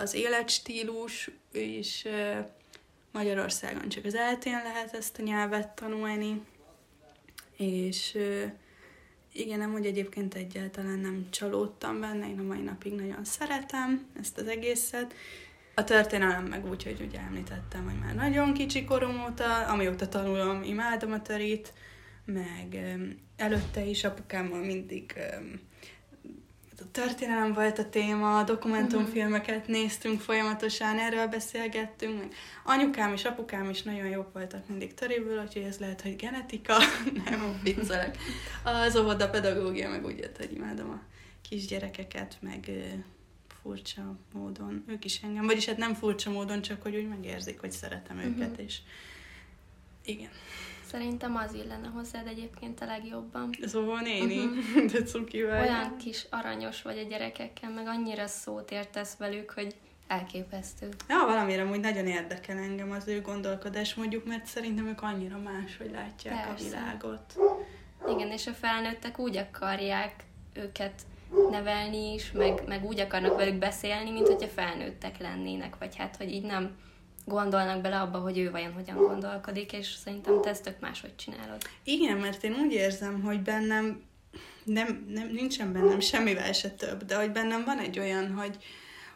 az 0.00 0.14
életstílus, 0.14 1.30
és 1.52 2.08
Magyarországon 3.12 3.88
csak 3.88 4.04
az 4.04 4.14
eltén 4.14 4.60
lehet 4.64 4.94
ezt 4.94 5.18
a 5.18 5.22
nyelvet 5.22 5.68
tanulni, 5.68 6.42
és 7.56 8.18
igen, 9.32 9.58
nem, 9.58 9.72
hogy 9.72 9.86
egyébként 9.86 10.34
egyáltalán 10.34 10.98
nem 10.98 11.26
csalódtam 11.30 12.00
benne, 12.00 12.28
én 12.28 12.38
a 12.38 12.42
mai 12.42 12.60
napig 12.60 12.92
nagyon 12.92 13.24
szeretem 13.24 14.06
ezt 14.20 14.38
az 14.38 14.46
egészet. 14.46 15.14
A 15.80 15.84
történelem 15.84 16.44
meg 16.44 16.68
úgy, 16.68 16.82
hogy 16.82 17.00
ugye 17.08 17.18
említettem, 17.18 17.84
hogy 17.84 17.98
már 17.98 18.14
nagyon 18.14 18.52
kicsi 18.52 18.84
korom 18.84 19.24
óta, 19.24 19.66
amióta 19.66 20.08
tanulom, 20.08 20.62
imádom 20.62 21.12
a 21.12 21.22
törit, 21.22 21.72
meg 22.24 22.96
előtte 23.36 23.84
is 23.84 24.04
apukámmal 24.04 24.60
mindig 24.60 25.14
történelem 26.92 27.52
volt 27.52 27.78
a 27.78 27.88
téma, 27.88 28.42
dokumentumfilmeket 28.42 29.66
néztünk 29.66 30.20
folyamatosan, 30.20 30.98
erről 30.98 31.26
beszélgettünk, 31.26 32.18
meg 32.18 32.32
anyukám 32.64 33.12
és 33.12 33.24
apukám 33.24 33.70
is 33.70 33.82
nagyon 33.82 34.08
jók 34.08 34.32
voltak 34.32 34.68
mindig 34.68 34.94
töréből, 34.94 35.42
úgyhogy 35.42 35.62
ez 35.62 35.78
lehet, 35.78 36.00
hogy 36.00 36.16
genetika, 36.16 36.76
nem 37.24 37.60
viccelek. 37.62 38.16
Az 38.64 38.96
óvoda 38.96 39.30
pedagógia 39.30 39.90
meg 39.90 40.04
úgy 40.04 40.18
jött, 40.18 40.36
hogy 40.36 40.52
imádom 40.52 40.90
a 40.90 41.00
kisgyerekeket, 41.48 42.36
meg 42.40 42.70
furcsa 43.62 44.16
módon, 44.32 44.84
ők 44.86 45.04
is 45.04 45.22
engem, 45.22 45.46
vagyis 45.46 45.66
hát 45.66 45.76
nem 45.76 45.94
furcsa 45.94 46.30
módon, 46.30 46.62
csak 46.62 46.82
hogy 46.82 46.96
úgy 46.96 47.08
megérzik, 47.08 47.60
hogy 47.60 47.72
szeretem 47.72 48.18
őket, 48.18 48.58
és 48.58 48.78
igen. 50.04 50.30
Szerintem 50.86 51.36
az 51.36 51.54
illene 51.54 51.88
hozzád 51.88 52.26
egyébként 52.26 52.80
a 52.80 52.84
legjobban. 52.84 53.50
Szóval 53.66 54.00
néni, 54.00 54.48
de 54.92 55.02
cuki 55.02 55.42
vagy. 55.42 55.60
Olyan 55.60 55.96
kis 55.96 56.26
aranyos 56.30 56.82
vagy 56.82 56.98
a 56.98 57.02
gyerekekkel, 57.02 57.70
meg 57.70 57.86
annyira 57.86 58.26
szót 58.26 58.70
értesz 58.70 59.16
velük, 59.16 59.50
hogy 59.50 59.74
elképesztő. 60.06 60.88
Ja, 61.08 61.24
valamire 61.26 61.64
úgy 61.66 61.80
nagyon 61.80 62.06
érdekel 62.06 62.56
engem 62.56 62.90
az 62.90 63.08
ő 63.08 63.20
gondolkodás, 63.20 63.94
mondjuk, 63.94 64.24
mert 64.24 64.46
szerintem 64.46 64.86
ők 64.86 65.02
annyira 65.02 65.38
más, 65.38 65.76
hogy 65.76 65.90
látják 65.90 66.46
Persze. 66.46 66.64
a 66.64 66.68
világot. 66.68 67.38
Igen, 68.08 68.30
és 68.30 68.46
a 68.46 68.52
felnőttek 68.52 69.18
úgy 69.18 69.36
akarják 69.36 70.24
őket 70.54 71.02
nevelni 71.50 72.12
is, 72.12 72.32
meg, 72.32 72.62
meg 72.66 72.84
úgy 72.84 73.00
akarnak 73.00 73.36
velük 73.36 73.58
beszélni, 73.58 74.10
mint 74.10 74.26
hogyha 74.26 74.48
felnőttek 74.48 75.18
lennének, 75.18 75.78
vagy 75.78 75.96
hát, 75.96 76.16
hogy 76.16 76.32
így 76.32 76.44
nem 76.44 76.76
gondolnak 77.24 77.80
bele 77.80 78.00
abba, 78.00 78.18
hogy 78.18 78.38
ő 78.38 78.50
vajon 78.50 78.72
hogyan 78.72 78.96
gondolkodik, 78.96 79.72
és 79.72 79.94
szerintem 80.04 80.40
te 80.40 80.48
ezt 80.48 80.64
tök 80.64 80.80
máshogy 80.80 81.16
csinálod. 81.16 81.62
Igen, 81.84 82.16
mert 82.16 82.44
én 82.44 82.54
úgy 82.54 82.72
érzem, 82.72 83.22
hogy 83.22 83.40
bennem 83.40 84.08
nem, 84.64 85.06
nem, 85.08 85.28
nincsen 85.28 85.72
bennem 85.72 86.00
semmivel 86.00 86.52
se 86.52 86.70
több, 86.70 87.04
de 87.04 87.16
hogy 87.16 87.32
bennem 87.32 87.64
van 87.64 87.78
egy 87.78 87.98
olyan, 87.98 88.32
hogy, 88.32 88.56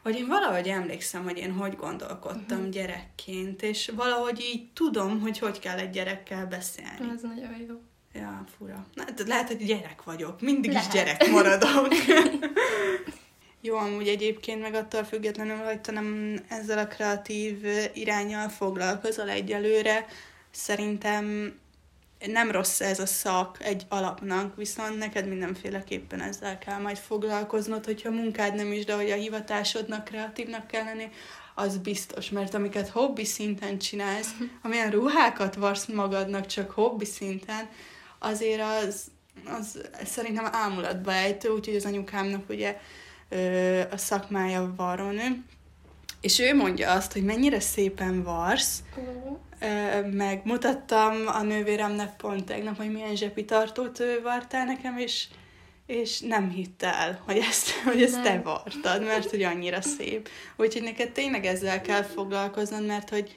hogy 0.02 0.16
én 0.16 0.26
valahogy 0.26 0.68
emlékszem, 0.68 1.24
hogy 1.24 1.38
én 1.38 1.52
hogy 1.52 1.76
gondolkodtam 1.76 2.58
uh-huh. 2.58 2.72
gyerekként, 2.72 3.62
és 3.62 3.92
valahogy 3.96 4.40
így 4.40 4.72
tudom, 4.72 5.20
hogy 5.20 5.38
hogy 5.38 5.58
kell 5.58 5.78
egy 5.78 5.90
gyerekkel 5.90 6.46
beszélni. 6.46 7.10
Ez 7.14 7.22
nagyon 7.22 7.56
jó. 7.68 7.80
Ja, 8.14 8.44
fura. 8.58 8.86
Na, 8.94 9.04
de 9.16 9.22
lehet, 9.26 9.46
hogy 9.46 9.64
gyerek 9.64 10.02
vagyok. 10.04 10.40
Mindig 10.40 10.72
lehet. 10.72 10.86
is 10.86 11.00
gyerek 11.00 11.30
maradok. 11.30 11.88
Jó, 13.60 13.76
amúgy 13.76 14.08
egyébként 14.08 14.60
meg 14.60 14.74
attól 14.74 15.04
függetlenül, 15.04 15.56
hogy 15.56 15.80
te 15.80 15.92
nem 15.92 16.40
ezzel 16.48 16.78
a 16.78 16.86
kreatív 16.86 17.64
irányal 17.94 18.48
foglalkozol 18.48 19.28
egyelőre, 19.28 20.06
szerintem 20.50 21.54
nem 22.26 22.50
rossz 22.50 22.80
ez 22.80 22.98
a 22.98 23.06
szak 23.06 23.64
egy 23.64 23.82
alapnak, 23.88 24.56
viszont 24.56 24.98
neked 24.98 25.28
mindenféleképpen 25.28 26.20
ezzel 26.20 26.58
kell 26.58 26.78
majd 26.78 26.96
foglalkoznod, 26.96 27.84
hogyha 27.84 28.10
munkád 28.10 28.54
nem 28.54 28.72
is, 28.72 28.84
de 28.84 28.94
hogy 28.94 29.10
a 29.10 29.14
hivatásodnak 29.14 30.04
kreatívnak 30.04 30.66
kell 30.66 30.84
lenni, 30.84 31.08
az 31.54 31.78
biztos, 31.78 32.30
mert 32.30 32.54
amiket 32.54 32.88
hobbi 32.88 33.24
szinten 33.24 33.78
csinálsz, 33.78 34.34
amilyen 34.62 34.90
ruhákat 34.90 35.54
varsz 35.54 35.86
magadnak 35.86 36.46
csak 36.46 36.70
hobbi 36.70 37.04
szinten, 37.04 37.68
azért 38.24 38.60
az, 38.60 39.10
az 39.44 39.80
szerintem 40.04 40.48
ámulatba 40.52 41.12
ejtő, 41.12 41.48
úgyhogy 41.48 41.76
az 41.76 41.84
anyukámnak 41.84 42.48
ugye 42.48 42.80
ö, 43.28 43.80
a 43.90 43.96
szakmája 43.96 44.72
varrónő, 44.76 45.44
és 46.20 46.38
ő 46.38 46.54
mondja 46.54 46.92
azt, 46.92 47.12
hogy 47.12 47.24
mennyire 47.24 47.60
szépen 47.60 48.22
varsz, 48.22 48.82
Ö, 49.60 50.06
megmutattam 50.06 51.26
a 51.26 51.42
nővéremnek 51.42 52.16
pont 52.16 52.44
tegnap, 52.44 52.76
hogy 52.76 52.92
milyen 52.92 53.16
zsepitartót 53.16 54.00
ő 54.00 54.20
vartál 54.22 54.64
nekem, 54.64 54.98
és, 54.98 55.26
és 55.86 56.20
nem 56.20 56.50
hitte 56.50 56.94
el, 56.94 57.22
hogy 57.24 57.36
ezt, 57.36 57.70
hogy 57.70 58.02
ezt 58.02 58.22
te 58.22 58.40
vartad, 58.40 59.02
mert 59.02 59.30
hogy 59.30 59.42
annyira 59.42 59.82
szép. 59.82 60.28
Úgyhogy 60.56 60.82
neked 60.82 61.12
tényleg 61.12 61.44
ezzel 61.44 61.80
kell 61.80 62.02
foglalkoznod, 62.02 62.86
mert 62.86 63.10
hogy, 63.10 63.36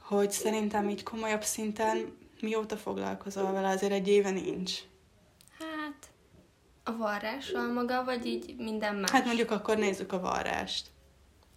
hogy 0.00 0.30
szerintem 0.30 0.88
így 0.88 1.02
komolyabb 1.02 1.42
szinten 1.42 2.20
mióta 2.42 2.76
foglalkozol 2.76 3.52
vele, 3.52 3.68
azért 3.68 3.92
egy 3.92 4.08
éve 4.08 4.30
nincs. 4.30 4.78
Hát, 5.58 6.10
a 6.84 6.96
varrással 6.96 7.72
maga, 7.72 8.04
vagy 8.04 8.26
így 8.26 8.54
minden 8.58 8.94
más? 8.94 9.10
Hát 9.10 9.24
mondjuk 9.24 9.50
akkor 9.50 9.76
nézzük 9.76 10.12
a 10.12 10.20
varrást. 10.20 10.86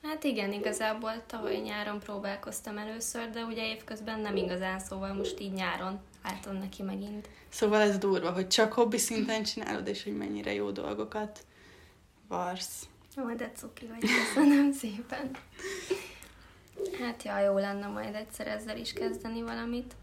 Hát 0.02 0.24
igen, 0.24 0.54
igazából 0.54 1.26
tavaly 1.26 1.58
nyáron 1.58 2.00
próbálkoztam 2.00 2.78
először, 2.78 3.30
de 3.30 3.44
ugye 3.44 3.68
évközben 3.68 4.20
nem 4.20 4.36
igazán, 4.36 4.80
szóval 4.80 5.14
most 5.14 5.40
így 5.40 5.54
nyáron 5.54 6.00
álltam 6.22 6.56
neki 6.56 6.84
megint. 6.84 7.30
Szóval 7.50 7.82
ez 7.82 7.98
durva, 7.98 8.32
hogy 8.32 8.48
csak 8.48 8.74
hobbi 8.74 8.98
szinten 8.98 9.44
csinálod, 9.44 9.88
és 9.88 10.04
hogy 10.04 10.18
mennyire 10.18 10.54
jó 10.54 10.72
dolgokat 10.72 11.46
varsz. 12.28 12.88
Jó, 13.16 13.34
de 13.34 13.52
cuki 13.56 13.86
vagy, 13.86 14.00
köszönöm 14.00 14.72
szépen. 14.72 15.32
Hát 17.00 17.24
ja, 17.24 17.40
jó 17.40 17.58
lenne 17.58 17.88
majd 17.88 18.16
egyszer 18.16 18.48
ezzel 18.48 18.78
is 18.78 18.94
kezdeni 18.94 19.42
valamit. 19.42 19.96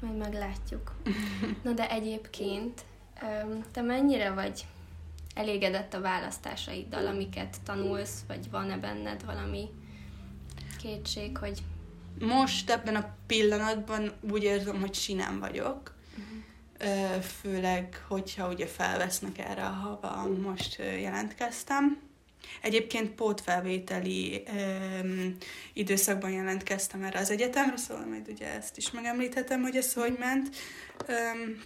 Majd 0.00 0.16
meglátjuk. 0.16 0.94
Na 1.62 1.72
de 1.72 1.90
egyébként, 1.90 2.84
te 3.72 3.80
mennyire 3.80 4.30
vagy 4.30 4.66
elégedett 5.34 5.94
a 5.94 6.00
választásaiddal, 6.00 7.06
amiket 7.06 7.56
tanulsz, 7.64 8.20
vagy 8.28 8.50
van-e 8.50 8.76
benned 8.76 9.24
valami 9.24 9.68
kétség, 10.78 11.36
hogy 11.38 11.62
Most 12.18 12.70
ebben 12.70 12.96
a 12.96 13.14
pillanatban 13.26 14.12
úgy 14.30 14.42
érzem, 14.42 14.80
hogy 14.80 14.94
sinem 14.94 15.38
vagyok. 15.38 15.94
Ö, 16.78 17.20
Főleg, 17.20 18.04
hogyha 18.08 18.48
ugye 18.48 18.66
felvesznek 18.66 19.38
erre 19.38 19.64
a 19.64 19.70
hava, 19.70 20.28
most 20.42 20.78
jelentkeztem. 20.78 22.09
Egyébként 22.62 23.10
pótfelvételi 23.10 24.42
öm, 24.56 25.36
időszakban 25.72 26.30
jelentkeztem 26.30 27.02
erre 27.02 27.18
az 27.18 27.30
egyetemre, 27.30 27.76
szóval 27.76 28.04
majd 28.04 28.28
ugye 28.28 28.46
ezt 28.46 28.76
is 28.76 28.90
megemlíthetem, 28.90 29.62
hogy 29.62 29.76
ez 29.76 29.92
hogy 29.92 30.16
ment. 30.18 30.56
Öm, 31.06 31.60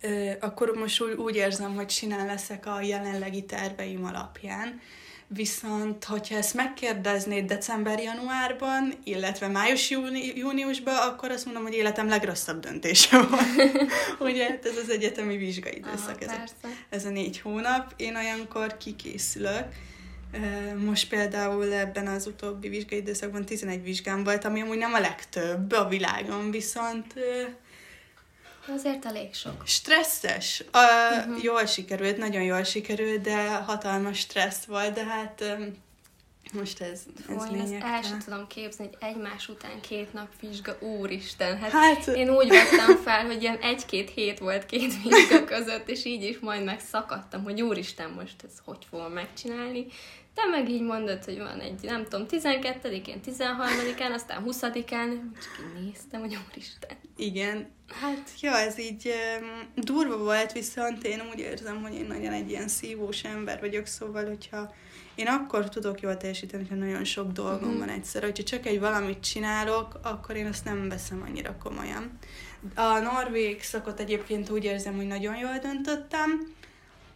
ö, 0.00 0.30
akkor 0.40 0.70
most 0.70 1.02
úgy, 1.02 1.12
úgy 1.12 1.36
érzem, 1.36 1.74
hogy 1.74 1.90
sinán 1.90 2.26
leszek 2.26 2.66
a 2.66 2.80
jelenlegi 2.80 3.44
terveim 3.44 4.04
alapján. 4.04 4.80
Viszont, 5.34 6.04
hogyha 6.04 6.36
ezt 6.36 6.54
megkérdeznéd 6.54 7.44
december-januárban, 7.44 8.92
illetve 9.04 9.48
május-júniusban, 9.48 10.96
akkor 10.96 11.30
azt 11.30 11.44
mondom, 11.44 11.62
hogy 11.62 11.74
életem 11.74 12.08
legrosszabb 12.08 12.60
döntése 12.60 13.22
volt. 13.22 13.72
Ugye, 14.30 14.48
hát 14.48 14.66
ez 14.66 14.76
az 14.76 14.90
egyetemi 14.90 15.36
vizsgai 15.36 15.76
időszak, 15.76 16.22
ez 16.22 16.30
a, 16.30 16.68
ez 16.88 17.04
a 17.04 17.10
négy 17.10 17.40
hónap. 17.40 17.92
Én 17.96 18.16
olyankor 18.16 18.76
kikészülök. 18.76 19.64
Most 20.84 21.08
például 21.08 21.72
ebben 21.72 22.06
az 22.06 22.26
utóbbi 22.26 22.68
vizsgai 22.68 22.98
időszakban 22.98 23.44
11 23.44 23.82
vizsgám 23.82 24.24
volt, 24.24 24.44
ami 24.44 24.60
amúgy 24.60 24.78
nem 24.78 24.94
a 24.94 25.00
legtöbb 25.00 25.72
a 25.72 25.88
világon, 25.88 26.50
viszont 26.50 27.14
Azért 28.66 29.04
elég 29.04 29.34
sok. 29.34 29.62
Stresszes. 29.66 30.64
Uh, 30.72 31.18
uh-huh. 31.18 31.42
Jól 31.42 31.66
sikerült, 31.66 32.16
nagyon 32.16 32.42
jól 32.42 32.62
sikerült, 32.62 33.20
de 33.20 33.54
hatalmas 33.54 34.18
stressz 34.18 34.64
volt, 34.64 34.92
de 34.92 35.04
hát 35.04 35.44
most 36.52 36.80
ez, 36.80 37.02
Fú, 37.26 37.32
ez 37.32 37.50
én 37.50 37.60
ezt 37.60 37.84
el 37.84 38.02
sem 38.02 38.18
tudom 38.18 38.46
képzelni, 38.46 38.92
hogy 38.98 39.08
egymás 39.08 39.48
után 39.48 39.80
két 39.80 40.12
nap 40.12 40.28
vizsga, 40.40 40.76
úristen, 40.80 41.58
hát, 41.58 41.70
Hát- 41.70 42.06
én 42.06 42.30
úgy 42.30 42.48
vettem 42.48 42.96
fel, 42.96 43.26
hogy 43.26 43.42
ilyen 43.42 43.58
egy-két 43.58 44.10
hét 44.10 44.38
volt 44.38 44.66
két 44.66 45.02
vizsga 45.02 45.44
között, 45.44 45.88
és 45.88 46.04
így 46.04 46.22
is 46.22 46.38
majd 46.38 46.64
megszakadtam, 46.64 47.42
hogy 47.42 47.62
úristen, 47.62 48.10
most 48.10 48.34
ez 48.44 48.52
hogy 48.64 48.86
fogom 48.90 49.12
megcsinálni. 49.12 49.86
Te 50.34 50.46
meg 50.50 50.68
így 50.70 50.82
mondod, 50.82 51.24
hogy 51.24 51.38
van 51.38 51.60
egy, 51.60 51.80
nem 51.82 52.04
tudom, 52.08 52.26
12-én, 52.30 53.20
13-án, 53.26 54.12
aztán 54.12 54.42
20-án, 54.46 55.08
csak 55.34 55.76
így 55.76 55.84
néztem, 55.84 56.20
hogy 56.20 56.38
úristen. 56.50 56.96
Igen. 57.16 57.70
Hát, 58.00 58.30
ja, 58.40 58.52
ez 58.56 58.78
így 58.78 59.10
um, 59.40 59.84
durva 59.84 60.18
volt, 60.18 60.52
viszont 60.52 61.04
én 61.04 61.22
úgy 61.32 61.38
érzem, 61.38 61.82
hogy 61.82 61.94
én 61.94 62.04
nagyon 62.06 62.32
egy 62.32 62.50
ilyen 62.50 62.68
szívós 62.68 63.22
ember 63.24 63.60
vagyok, 63.60 63.86
szóval, 63.86 64.24
hogyha 64.26 64.74
én 65.14 65.26
akkor 65.26 65.68
tudok 65.68 66.00
jól 66.00 66.16
teljesíteni, 66.16 66.62
hogyha 66.62 66.84
nagyon 66.84 67.04
sok 67.04 67.32
dolgom 67.32 67.68
Mhm. 67.70 67.78
van 67.78 67.88
egyszer. 67.88 68.22
Hogyha 68.22 68.42
csak 68.42 68.66
egy 68.66 68.80
valamit 68.80 69.20
csinálok, 69.20 69.98
akkor 70.02 70.36
én 70.36 70.46
azt 70.46 70.64
nem 70.64 70.88
veszem 70.88 71.24
annyira 71.28 71.56
komolyan. 71.62 72.18
A 72.74 72.98
norvég 72.98 73.62
szakot 73.62 74.00
egyébként 74.00 74.50
úgy 74.50 74.64
érzem, 74.64 74.96
hogy 74.96 75.06
nagyon 75.06 75.36
jól 75.36 75.58
döntöttem. 75.62 76.52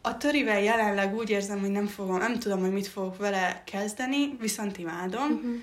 A 0.00 0.16
törivel 0.16 0.60
jelenleg 0.60 1.14
úgy 1.14 1.30
érzem, 1.30 1.60
hogy 1.60 1.70
nem 1.70 1.86
fogom, 1.86 2.18
nem 2.18 2.38
tudom, 2.38 2.60
hogy 2.60 2.72
mit 2.72 2.86
fogok 2.86 3.16
vele 3.16 3.62
kezdeni, 3.66 4.36
viszont 4.40 4.78
imádom. 4.78 5.30
Uh-huh. 5.32 5.54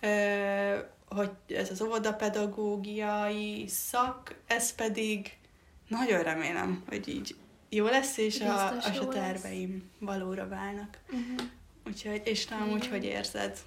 Ö, 0.00 0.78
hogy 1.08 1.30
ez 1.48 1.70
az 1.70 1.82
óvodapedagógiai 1.82 3.64
szak, 3.68 4.34
ez 4.46 4.74
pedig 4.74 5.36
nagyon 5.88 6.22
remélem, 6.22 6.82
hogy 6.88 7.08
így 7.08 7.36
jó 7.68 7.84
lesz, 7.84 8.16
és 8.16 8.40
a, 8.40 8.72
Biztos 8.74 8.98
a 8.98 9.04
lesz. 9.04 9.14
terveim 9.14 9.90
valóra 9.98 10.48
válnak. 10.48 10.98
Uh-huh. 11.06 11.48
Úgyhogy, 11.86 12.22
és 12.24 12.46
amúgy 12.60 12.76
Igen. 12.84 12.90
hogy 12.90 13.04
érzed, 13.04 13.58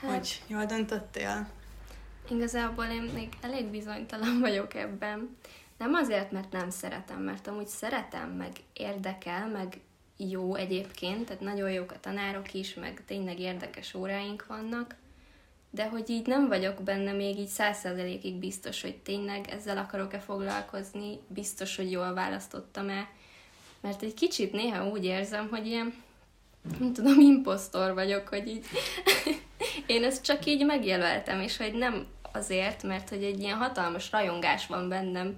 Hát, 0.00 0.10
hogy 0.10 0.42
jól 0.46 0.64
döntöttél? 0.64 1.48
Igazából 2.30 2.84
én 2.84 3.10
még 3.14 3.28
elég 3.40 3.66
bizonytalan 3.66 4.40
vagyok 4.40 4.74
ebben, 4.74 5.36
Nem 5.80 5.94
azért, 5.94 6.30
mert 6.30 6.52
nem 6.52 6.70
szeretem, 6.70 7.22
mert 7.22 7.46
amúgy 7.46 7.66
szeretem, 7.66 8.30
meg 8.30 8.52
érdekel, 8.72 9.48
meg 9.48 9.80
jó 10.16 10.54
egyébként, 10.54 11.24
tehát 11.24 11.42
nagyon 11.42 11.70
jók 11.70 11.92
a 11.92 12.00
tanárok 12.00 12.54
is, 12.54 12.74
meg 12.74 13.02
tényleg 13.06 13.38
érdekes 13.38 13.94
óráink 13.94 14.46
vannak, 14.46 14.94
de 15.70 15.88
hogy 15.88 16.10
így 16.10 16.26
nem 16.26 16.48
vagyok 16.48 16.82
benne 16.82 17.12
még 17.12 17.38
így 17.38 17.48
százszerzelékig 17.48 18.34
biztos, 18.34 18.82
hogy 18.82 18.96
tényleg 18.96 19.48
ezzel 19.48 19.78
akarok-e 19.78 20.18
foglalkozni, 20.18 21.18
biztos, 21.28 21.76
hogy 21.76 21.90
jól 21.90 22.14
választottam-e, 22.14 23.08
mert 23.80 24.02
egy 24.02 24.14
kicsit 24.14 24.52
néha 24.52 24.88
úgy 24.88 25.04
érzem, 25.04 25.48
hogy 25.48 25.66
ilyen, 25.66 25.94
nem 26.78 26.92
tudom, 26.92 27.20
imposztor 27.20 27.94
vagyok, 27.94 28.28
hogy 28.28 28.48
így 28.48 28.66
én 29.86 30.04
ezt 30.04 30.24
csak 30.24 30.46
így 30.46 30.64
megjelöltem, 30.64 31.40
és 31.40 31.56
hogy 31.56 31.72
nem 31.74 32.06
azért, 32.32 32.82
mert 32.82 33.08
hogy 33.08 33.24
egy 33.24 33.40
ilyen 33.40 33.56
hatalmas 33.56 34.10
rajongás 34.10 34.66
van 34.66 34.88
bennem, 34.88 35.36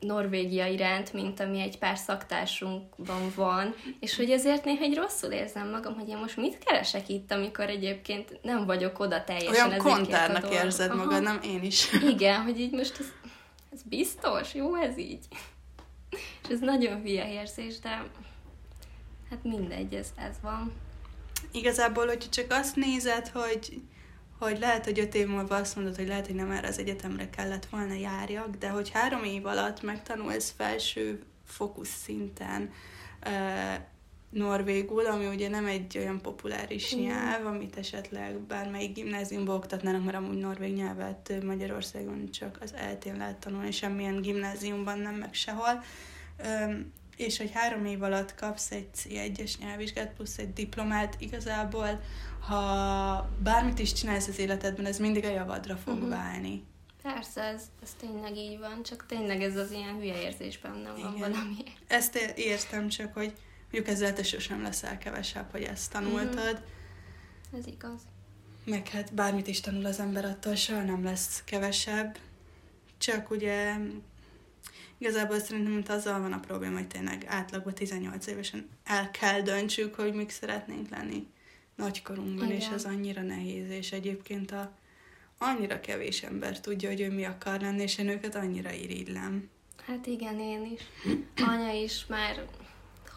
Norvégia 0.00 0.66
iránt, 0.66 1.12
mint 1.12 1.40
ami 1.40 1.60
egy 1.60 1.78
pár 1.78 1.96
szaktársunkban 1.96 3.32
van, 3.34 3.74
és 4.00 4.16
hogy 4.16 4.30
ezért 4.30 4.64
néha 4.64 4.82
egy 4.82 4.94
rosszul 4.94 5.30
érzem 5.30 5.70
magam, 5.70 5.94
hogy 5.94 6.08
én 6.08 6.16
most 6.16 6.36
mit 6.36 6.58
keresek 6.58 7.08
itt, 7.08 7.32
amikor 7.32 7.68
egyébként 7.68 8.38
nem 8.42 8.66
vagyok 8.66 8.98
oda 8.98 9.24
teljesen 9.24 9.68
Olyan 9.68 9.78
kontárnak 9.78 10.52
érzed 10.52 10.90
Aha. 10.90 11.04
magad, 11.04 11.22
nem 11.22 11.40
én 11.42 11.62
is. 11.62 11.92
Igen, 12.14 12.42
hogy 12.42 12.60
így 12.60 12.72
most 12.72 12.98
ez, 12.98 13.06
ez 13.72 13.82
biztos, 13.82 14.54
jó 14.54 14.74
ez 14.74 14.98
így. 14.98 15.24
És 16.42 16.48
ez 16.50 16.60
nagyon 16.60 17.00
hülye 17.00 17.32
érzés, 17.32 17.78
de 17.78 18.02
hát 19.30 19.42
mindegy, 19.42 19.94
ez, 19.94 20.08
ez 20.16 20.36
van. 20.42 20.72
Igazából, 21.52 22.06
hogyha 22.06 22.30
csak 22.30 22.50
azt 22.50 22.76
nézed, 22.76 23.28
hogy 23.28 23.80
hogy 24.38 24.58
lehet, 24.58 24.84
hogy 24.84 24.98
öt 24.98 25.14
év 25.14 25.26
múlva 25.26 25.56
azt 25.56 25.76
mondod, 25.76 25.96
hogy 25.96 26.06
lehet, 26.06 26.26
hogy 26.26 26.34
nem 26.34 26.50
erre 26.50 26.68
az 26.68 26.78
egyetemre 26.78 27.30
kellett 27.30 27.66
volna 27.66 27.94
járjak, 27.94 28.56
de 28.56 28.68
hogy 28.68 28.90
három 28.90 29.24
év 29.24 29.46
alatt 29.46 29.82
megtanulsz 29.82 30.54
felső 30.56 31.22
fókusz 31.46 32.02
szinten 32.02 32.70
uh, 33.26 33.80
norvégul, 34.30 35.06
ami 35.06 35.26
ugye 35.26 35.48
nem 35.48 35.66
egy 35.66 35.98
olyan 35.98 36.20
populáris 36.20 36.96
mm. 36.96 37.00
nyelv, 37.00 37.46
amit 37.46 37.76
esetleg 37.76 38.40
bármelyik 38.40 38.92
gimnáziumban 38.92 39.56
oktatnának, 39.56 40.04
mert 40.04 40.16
amúgy 40.16 40.38
norvég 40.38 40.74
nyelvet 40.74 41.32
Magyarországon 41.44 42.30
csak 42.30 42.58
az 42.60 42.74
eltén 42.74 43.16
lehet 43.16 43.36
tanulni, 43.36 43.70
semmilyen 43.70 44.20
gimnáziumban 44.20 44.98
nem, 44.98 45.14
meg 45.14 45.34
sehol. 45.34 45.82
Um, 46.46 46.92
és 47.18 47.38
hogy 47.38 47.50
három 47.52 47.84
év 47.84 48.02
alatt 48.02 48.34
kapsz 48.34 48.70
egy 48.70 48.88
C1-es 48.96 49.58
nyelvvizsgát 49.58 50.12
plusz 50.12 50.38
egy 50.38 50.52
diplomát, 50.52 51.16
igazából 51.18 52.00
ha 52.40 53.30
bármit 53.42 53.78
is 53.78 53.92
csinálsz 53.92 54.28
az 54.28 54.38
életedben, 54.38 54.86
ez 54.86 54.98
mindig 54.98 55.24
a 55.24 55.30
javadra 55.30 55.76
fog 55.76 55.94
uh-huh. 55.94 56.08
válni. 56.08 56.64
Persze, 57.02 57.42
ez, 57.42 57.62
ez 57.82 57.90
tényleg 58.00 58.36
így 58.36 58.58
van, 58.58 58.82
csak 58.82 59.06
tényleg 59.06 59.42
ez 59.42 59.56
az 59.56 59.70
ilyen 59.70 59.96
hülye 59.98 60.22
érzés 60.22 60.58
bennem 60.58 60.94
van 60.96 61.14
Igen. 61.14 61.30
valami. 61.30 61.56
Ezt 61.86 62.16
értem 62.36 62.88
csak, 62.88 63.14
hogy 63.14 63.32
mondjuk 63.62 63.88
ezzel 63.88 64.12
te 64.12 64.22
sosem 64.22 64.62
leszel 64.62 64.98
kevesebb, 64.98 65.50
hogy 65.50 65.62
ezt 65.62 65.92
tanultad. 65.92 66.52
Uh-huh. 66.52 67.58
Ez 67.58 67.66
igaz. 67.66 68.00
Meg 68.64 68.88
hát 68.88 69.14
bármit 69.14 69.46
is 69.46 69.60
tanul 69.60 69.86
az 69.86 70.00
ember, 70.00 70.24
attól 70.24 70.54
soha 70.54 70.82
nem 70.82 71.04
lesz 71.04 71.42
kevesebb. 71.44 72.18
Csak 72.98 73.30
ugye 73.30 73.76
igazából 74.98 75.38
szerintem 75.38 75.72
mint 75.72 75.88
azzal 75.88 76.20
van 76.20 76.32
a 76.32 76.40
probléma, 76.40 76.76
hogy 76.76 76.88
tényleg 76.88 77.24
átlagban 77.26 77.74
18 77.74 78.26
évesen 78.26 78.68
el 78.84 79.10
kell 79.10 79.40
döntsük, 79.40 79.94
hogy 79.94 80.14
mik 80.14 80.30
szeretnénk 80.30 80.88
lenni 80.88 81.26
nagykorunkban, 81.74 82.46
Igen. 82.46 82.56
és 82.56 82.68
ez 82.68 82.84
annyira 82.84 83.22
nehéz, 83.22 83.70
és 83.70 83.92
egyébként 83.92 84.50
a, 84.50 84.72
annyira 85.38 85.80
kevés 85.80 86.22
ember 86.22 86.60
tudja, 86.60 86.88
hogy 86.88 87.00
ő 87.00 87.10
mi 87.10 87.24
akar 87.24 87.60
lenni, 87.60 87.82
és 87.82 87.98
én 87.98 88.08
őket 88.08 88.34
annyira 88.34 88.72
irigylem. 88.72 89.50
Hát 89.86 90.06
igen, 90.06 90.40
én 90.40 90.64
is. 90.74 90.82
Anya 91.48 91.72
is 91.72 92.06
már 92.06 92.44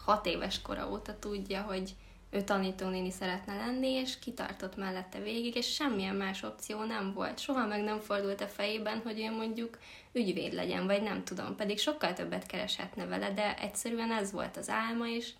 hat 0.04 0.26
éves 0.26 0.62
kora 0.62 0.90
óta 0.90 1.18
tudja, 1.18 1.62
hogy 1.62 1.94
ő 2.32 2.42
tanítónéni 2.42 3.10
szeretne 3.10 3.56
lenni, 3.56 3.88
és 3.88 4.18
kitartott 4.18 4.76
mellette 4.76 5.20
végig, 5.20 5.54
és 5.54 5.74
semmilyen 5.74 6.16
más 6.16 6.42
opció 6.42 6.84
nem 6.84 7.12
volt. 7.12 7.38
Soha 7.38 7.66
meg 7.66 7.82
nem 7.82 8.00
fordult 8.00 8.40
a 8.40 8.46
fejében, 8.46 9.00
hogy 9.04 9.20
ő 9.20 9.30
mondjuk 9.30 9.78
ügyvéd 10.12 10.52
legyen, 10.52 10.86
vagy 10.86 11.02
nem 11.02 11.24
tudom, 11.24 11.56
pedig 11.56 11.78
sokkal 11.78 12.12
többet 12.12 12.46
kereshetne 12.46 13.04
vele, 13.04 13.32
de 13.32 13.58
egyszerűen 13.58 14.12
ez 14.12 14.32
volt 14.32 14.56
az 14.56 14.68
álma, 14.68 15.08
és 15.08 15.30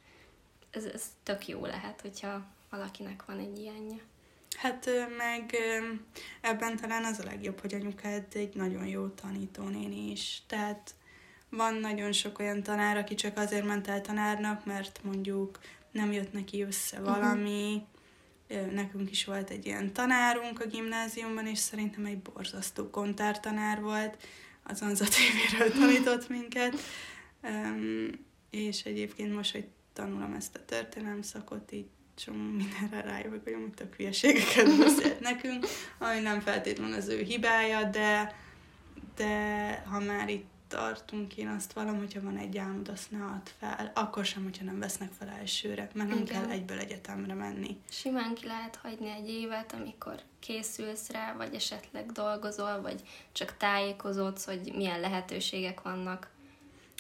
ez, 0.71 0.85
ez 0.85 1.05
tök 1.23 1.49
jó 1.49 1.66
lehet, 1.66 2.01
hogyha 2.01 2.43
valakinek 2.71 3.25
van 3.25 3.38
egy 3.38 3.59
ilyenje. 3.59 3.99
Hát 4.57 4.90
meg 5.16 5.55
ebben 6.40 6.77
talán 6.77 7.05
az 7.05 7.19
a 7.19 7.25
legjobb, 7.25 7.61
hogy 7.61 7.75
anyukád 7.75 8.25
egy 8.33 8.55
nagyon 8.55 8.87
jó 8.87 9.07
tanítónéni 9.07 10.11
is. 10.11 10.43
Tehát 10.47 10.95
van 11.49 11.75
nagyon 11.75 12.12
sok 12.12 12.38
olyan 12.38 12.62
tanár, 12.62 12.97
aki 12.97 13.14
csak 13.14 13.37
azért 13.37 13.64
ment 13.64 13.88
el 13.88 14.01
tanárnak, 14.01 14.64
mert 14.64 15.01
mondjuk 15.03 15.59
nem 15.92 16.12
jött 16.12 16.33
neki 16.33 16.62
össze 16.62 16.98
mhm. 16.98 17.09
valami. 17.09 17.83
Uh-huh. 18.48 18.72
Nekünk 18.72 19.11
is 19.11 19.24
volt 19.24 19.50
egy 19.50 19.66
ilyen 19.66 19.92
tanárunk 19.92 20.61
a 20.61 20.66
gimnáziumban, 20.66 21.46
és 21.46 21.59
szerintem 21.59 22.05
egy 22.05 22.18
borzasztó 22.18 22.90
kontártanár 22.90 23.81
volt. 23.81 24.16
Az 24.62 24.83
Anza 24.83 25.05
TV-ről 25.05 25.72
tanított 25.81 26.28
minket. 26.28 26.76
Um, 27.42 28.11
és 28.50 28.83
egyébként 28.83 29.35
most, 29.35 29.52
hogy 29.52 29.66
tanulom 29.92 30.33
ezt 30.33 30.57
a 30.57 30.64
történelem 30.64 31.22
szakot, 31.22 31.72
így 31.72 31.87
csomó 32.14 32.50
mindenre 32.50 33.00
rájövök, 33.00 33.44
hogy 33.44 33.52
amúgy 33.52 33.74
tök 33.74 33.94
hülyeségeket 33.94 34.76
beszélt 34.85 35.20
nekünk, 35.20 35.66
ami 35.98 36.20
nem 36.20 36.40
feltétlenül 36.40 36.94
az 36.94 37.09
ő 37.09 37.22
hibája, 37.22 37.85
de, 37.85 38.37
de 39.16 39.85
ha 39.87 40.00
már 40.00 40.28
itt 40.28 40.52
tartunk, 40.73 41.37
én 41.37 41.49
azt 41.49 41.73
valami, 41.73 41.99
hogyha 41.99 42.21
van 42.21 42.37
egy 42.37 42.59
álmod, 42.59 42.89
azt 42.89 43.11
ne 43.11 43.25
add 43.25 43.47
fel. 43.59 43.93
Akkor 43.95 44.25
sem, 44.25 44.43
hogyha 44.43 44.65
nem 44.65 44.79
vesznek 44.79 45.11
fel 45.19 45.29
elsőre, 45.29 45.91
mert 45.95 46.09
nem 46.09 46.19
Igen. 46.19 46.25
kell 46.25 46.51
egyből 46.51 46.79
egyetemre 46.79 47.35
menni. 47.35 47.77
Simán 47.91 48.35
ki 48.35 48.47
lehet 48.47 48.77
hagyni 48.77 49.11
egy 49.11 49.29
évet, 49.29 49.73
amikor 49.73 50.21
készülsz 50.41 51.11
rá, 51.11 51.35
vagy 51.37 51.55
esetleg 51.55 52.13
dolgozol, 52.13 52.81
vagy 52.81 53.03
csak 53.33 53.57
tájékozódsz, 53.57 54.45
hogy 54.45 54.73
milyen 54.77 55.01
lehetőségek 55.01 55.83
vannak 55.83 56.31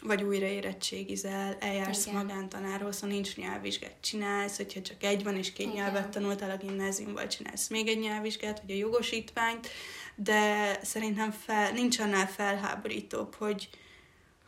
vagy 0.02 0.22
újra 0.22 0.46
érettségizel, 0.46 1.56
eljársz 1.60 2.06
Igen. 2.06 2.18
magántanárhoz, 2.18 3.00
ha 3.00 3.06
nincs 3.06 3.36
nyelvvizsgát, 3.36 3.96
csinálsz, 4.00 4.56
hogyha 4.56 4.82
csak 4.82 5.02
egy 5.04 5.24
van, 5.24 5.36
és 5.36 5.52
két 5.52 5.66
Igen. 5.66 5.82
nyelvet 5.82 6.08
tanultál 6.08 6.50
a 6.50 6.56
gimnáziumban, 6.56 7.28
csinálsz 7.28 7.68
még 7.68 7.88
egy 7.88 7.98
nyelvvizsgát, 7.98 8.62
vagy 8.66 8.74
a 8.74 8.78
jogosítványt, 8.78 9.68
de 10.14 10.78
szerintem 10.82 11.30
fel, 11.30 11.72
nincs 11.72 11.98
annál 11.98 12.26
felháborítóbb, 12.26 13.34
hogy, 13.34 13.68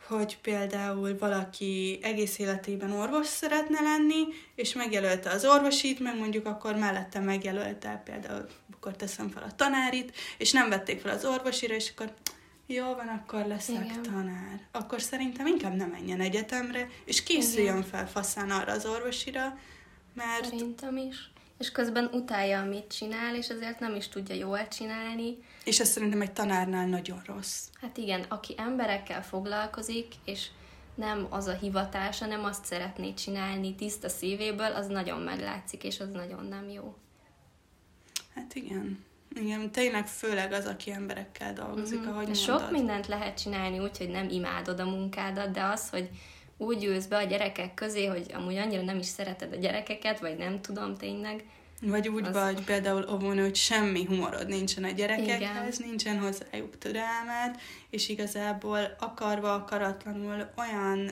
hogy 0.07 0.37
például 0.41 1.17
valaki 1.17 1.99
egész 2.01 2.39
életében 2.39 2.91
orvos 2.91 3.27
szeretne 3.27 3.81
lenni, 3.81 4.23
és 4.55 4.73
megjelölte 4.73 5.29
az 5.29 5.45
orvosit, 5.45 5.99
meg 5.99 6.17
mondjuk 6.17 6.45
akkor 6.45 6.75
mellette 6.75 7.19
megjelölte 7.19 8.01
például, 8.05 8.45
akkor 8.73 8.95
teszem 8.95 9.29
fel 9.29 9.43
a 9.43 9.55
tanárit, 9.55 10.15
és 10.37 10.51
nem 10.51 10.69
vették 10.69 11.01
fel 11.01 11.15
az 11.15 11.25
orvosira, 11.25 11.75
és 11.75 11.91
akkor 11.95 12.13
jó 12.65 12.93
van, 12.93 13.07
akkor 13.07 13.45
leszek 13.45 13.85
Igen. 13.85 14.01
tanár. 14.01 14.59
Akkor 14.71 15.01
szerintem 15.01 15.47
inkább 15.47 15.75
nem 15.75 15.89
menjen 15.89 16.19
egyetemre, 16.19 16.89
és 17.05 17.23
készüljön 17.23 17.77
Igen. 17.77 17.89
fel 17.89 18.07
faszán 18.07 18.51
arra 18.51 18.71
az 18.71 18.85
orvosira, 18.85 19.57
mert... 20.13 20.45
Szerintem 20.45 20.97
is. 20.97 21.29
És 21.59 21.71
közben 21.71 22.09
utálja, 22.13 22.61
amit 22.61 22.93
csinál, 22.97 23.35
és 23.35 23.47
ezért 23.47 23.79
nem 23.79 23.95
is 23.95 24.07
tudja 24.07 24.35
jól 24.35 24.67
csinálni. 24.67 25.37
És 25.63 25.79
ez 25.79 25.89
szerintem 25.89 26.21
egy 26.21 26.31
tanárnál 26.31 26.87
nagyon 26.87 27.21
rossz. 27.25 27.67
Hát 27.81 27.97
igen, 27.97 28.25
aki 28.27 28.53
emberekkel 28.57 29.23
foglalkozik, 29.23 30.07
és 30.25 30.47
nem 30.95 31.27
az 31.29 31.47
a 31.47 31.53
hivatása, 31.53 32.25
nem 32.25 32.43
azt 32.43 32.65
szeretné 32.65 33.13
csinálni 33.13 33.75
tiszta 33.75 34.09
szívéből, 34.09 34.71
az 34.71 34.87
nagyon 34.87 35.21
meglátszik, 35.21 35.83
és 35.83 35.99
az 35.99 36.09
nagyon 36.09 36.45
nem 36.45 36.69
jó. 36.69 36.95
Hát 38.35 38.55
igen. 38.55 39.03
Igen, 39.41 39.71
tényleg 39.71 40.07
főleg 40.07 40.51
az, 40.51 40.65
aki 40.65 40.91
emberekkel 40.91 41.53
dolgozik, 41.53 41.99
mm-hmm. 41.99 42.09
ahogy 42.09 42.35
Sok 42.35 42.59
mondod. 42.59 42.71
mindent 42.71 43.07
lehet 43.07 43.41
csinálni 43.41 43.79
úgy, 43.79 43.97
hogy 43.97 44.09
nem 44.09 44.29
imádod 44.29 44.79
a 44.79 44.85
munkádat, 44.85 45.51
de 45.51 45.63
az, 45.63 45.89
hogy 45.89 46.09
úgy 46.57 46.83
ülsz 46.83 47.05
be 47.05 47.17
a 47.17 47.23
gyerekek 47.23 47.73
közé, 47.73 48.05
hogy 48.05 48.25
amúgy 48.33 48.55
annyira 48.55 48.81
nem 48.81 48.97
is 48.97 49.05
szereted 49.05 49.53
a 49.53 49.55
gyerekeket, 49.55 50.19
vagy 50.19 50.37
nem 50.37 50.61
tudom 50.61 50.95
tényleg. 50.95 51.43
Vagy 51.81 52.07
úgy 52.07 52.25
az... 52.25 52.33
vagy 52.33 52.63
például 52.63 53.09
óvónő, 53.13 53.41
hogy 53.41 53.55
semmi 53.55 54.05
humorod 54.05 54.47
nincsen 54.47 54.83
a 54.83 54.91
gyerekekhez, 54.91 55.79
Igen. 55.79 55.89
nincsen 55.89 56.19
hozzájuk 56.19 56.77
türelmed, 56.77 57.59
és 57.89 58.09
igazából 58.09 58.95
akarva, 58.99 59.53
akaratlanul 59.53 60.49
olyan 60.57 61.11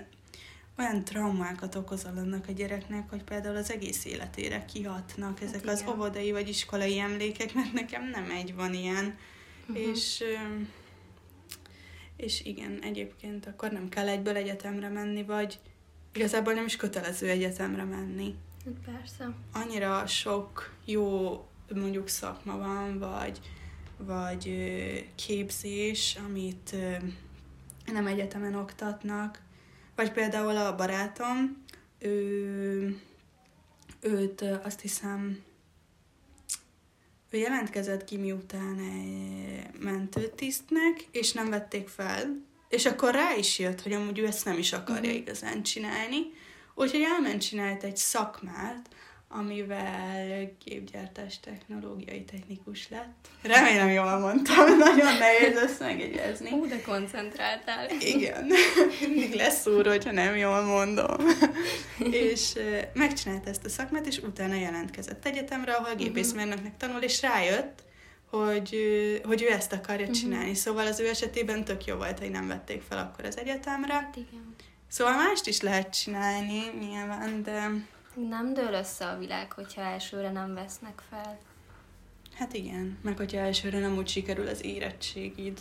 olyan 0.78 1.04
traumákat 1.04 1.76
okozol 1.76 2.18
annak 2.18 2.48
a 2.48 2.52
gyereknek, 2.52 3.10
hogy 3.10 3.24
például 3.24 3.56
az 3.56 3.72
egész 3.72 4.06
életére 4.06 4.66
kihatnak 4.66 5.40
hát 5.40 5.48
ezek 5.48 5.62
igen. 5.62 5.74
az 5.74 5.84
óvodai 5.90 6.32
vagy 6.32 6.50
iskolai 6.50 7.00
emlékek, 7.00 7.54
mert 7.54 7.74
nekem 7.74 8.10
nem 8.10 8.32
egy 8.32 8.56
van 8.56 8.74
ilyen. 8.74 9.18
Uh-huh. 9.68 9.88
És, 9.88 10.24
és 12.18 12.46
igen, 12.46 12.80
egyébként 12.82 13.46
akkor 13.46 13.72
nem 13.72 13.90
kell 13.90 14.08
egyből 14.08 14.36
egyetemre 14.36 14.90
menni, 14.90 15.24
vagy 15.24 15.60
igazából 16.14 16.54
nem 16.54 16.66
is 16.66 16.76
kötelező 16.76 17.30
egyetemre 17.30 17.84
menni. 17.84 18.36
Hát 18.66 18.96
persze. 18.96 19.36
Annyira 19.52 20.08
sok 20.08 20.74
jó 20.86 21.32
mondjuk 21.76 22.08
szakma 22.08 22.58
van, 22.58 23.00
vagy, 23.00 23.40
vagy 23.98 24.54
képzés, 25.16 26.18
amit 26.28 26.76
nem 27.86 28.08
egyetemen 28.08 28.56
oktatnak. 28.56 29.42
Vagy 29.96 30.12
például 30.12 30.58
a 30.58 30.76
barátom, 30.76 31.64
ő, 32.00 33.02
őt 34.02 34.42
azt 34.64 34.82
hiszem, 34.82 35.44
ő 37.30 37.38
jelentkezett 37.38 38.04
ki 38.04 38.18
miután 38.18 38.76
mentőtisztnek, 39.80 41.08
és 41.12 41.32
nem 41.32 41.50
vették 41.50 41.88
fel, 41.88 42.42
és 42.70 42.86
akkor 42.86 43.14
rá 43.14 43.36
is 43.36 43.60
jött, 43.60 43.82
hogy 43.82 43.94
amúgy 43.94 44.20
ő 44.20 44.26
ezt 44.26 44.46
nem 44.46 44.58
is 44.58 44.74
akarja 44.74 45.10
uh-huh. 45.10 45.16
igazán 45.16 45.64
csinálni, 45.64 46.18
úgyhogy 46.76 47.02
elment 47.02 47.42
csinált 47.42 47.84
egy 47.84 47.98
szakmát, 47.98 48.90
amivel 49.36 50.52
képgyártás 50.66 51.40
technológiai 51.40 52.24
technikus 52.24 52.90
lett. 52.90 53.28
Remélem 53.42 53.90
jól 53.90 54.20
mondtam, 54.20 54.78
nagyon 54.78 55.18
nehéz 55.18 55.58
ezt 55.58 55.80
megjegyezni. 55.80 56.50
Hú, 56.50 56.68
de 56.68 56.82
koncentráltál. 56.82 57.90
Igen, 58.00 58.48
mindig 59.08 59.34
lesz 59.34 59.68
úr, 59.68 59.86
hogyha 59.88 60.12
nem 60.12 60.36
jól 60.36 60.62
mondom. 60.62 61.18
és 62.28 62.54
megcsinálta 62.94 63.50
ezt 63.50 63.66
a 63.66 63.70
szakmát, 63.70 64.08
és 64.08 64.18
utána 64.18 64.56
jelentkezett 64.56 65.26
egyetemre, 65.26 65.74
ahol 65.74 65.94
mhm. 65.94 65.98
gépészmérnöknek 65.98 66.78
tanul, 66.78 67.02
és 67.02 67.22
rájött, 67.22 67.84
hogy, 68.30 68.76
hogy 69.26 69.42
ő 69.42 69.52
ezt 69.52 69.74
akarja 69.74 70.06
uh-huh. 70.06 70.20
csinálni. 70.20 70.54
Szóval 70.54 70.88
az 70.88 71.00
ő 71.00 71.08
esetében 71.08 71.64
tök 71.64 71.86
jó 71.86 71.96
volt, 71.96 72.20
hogy 72.20 72.32
nem 72.32 72.48
vették 72.48 72.82
fel 72.90 72.98
akkor 72.98 73.26
az 73.26 73.38
egyetemre. 73.38 74.10
Igen. 74.16 74.56
Szóval 74.88 75.16
mást 75.16 75.48
is 75.48 75.62
lehet 75.62 76.02
csinálni, 76.02 76.62
nyilván, 76.80 77.44
de 77.44 77.72
nem 78.16 78.54
dől 78.54 78.74
össze 78.74 79.06
a 79.10 79.18
világ, 79.18 79.52
hogyha 79.52 79.82
elsőre 79.82 80.32
nem 80.32 80.54
vesznek 80.54 81.02
fel. 81.10 81.40
Hát 82.34 82.54
igen, 82.54 82.98
meg 83.02 83.18
hogyha 83.18 83.38
elsőre 83.38 83.80
nem 83.80 83.98
úgy 83.98 84.08
sikerül 84.08 84.48
az 84.48 84.66
érettségid. 84.66 85.60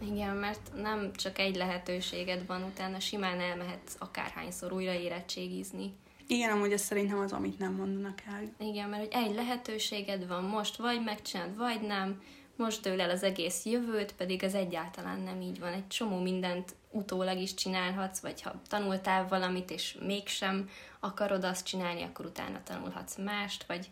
Igen, 0.00 0.36
mert 0.36 0.70
nem 0.74 1.12
csak 1.12 1.38
egy 1.38 1.56
lehetőséged 1.56 2.46
van, 2.46 2.62
utána 2.62 3.00
simán 3.00 3.40
elmehetsz 3.40 3.96
akárhányszor 3.98 4.72
újra 4.72 4.92
érettségizni. 4.92 5.92
Igen, 6.26 6.50
amúgy 6.50 6.72
ez 6.72 6.80
szerintem 6.80 7.18
az, 7.18 7.32
amit 7.32 7.58
nem 7.58 7.72
mondanak 7.72 8.18
el. 8.26 8.68
Igen, 8.68 8.88
mert 8.88 9.02
hogy 9.02 9.24
egy 9.24 9.34
lehetőséged 9.34 10.26
van 10.26 10.44
most, 10.44 10.76
vagy 10.76 11.02
megcsinálod, 11.04 11.56
vagy 11.56 11.80
nem, 11.80 12.22
most 12.56 12.82
dől 12.82 13.00
el 13.00 13.10
az 13.10 13.22
egész 13.22 13.64
jövőt, 13.64 14.12
pedig 14.12 14.44
az 14.44 14.54
egyáltalán 14.54 15.20
nem 15.20 15.40
így 15.40 15.58
van. 15.58 15.72
Egy 15.72 15.86
csomó 15.88 16.20
mindent 16.20 16.74
utólag 16.90 17.38
is 17.38 17.54
csinálhatsz, 17.54 18.20
vagy 18.20 18.42
ha 18.42 18.60
tanultál 18.68 19.28
valamit, 19.28 19.70
és 19.70 19.96
mégsem 20.00 20.68
akarod 21.00 21.44
azt 21.44 21.66
csinálni, 21.66 22.02
akkor 22.02 22.24
utána 22.26 22.62
tanulhatsz 22.64 23.16
mást, 23.16 23.64
vagy 23.66 23.90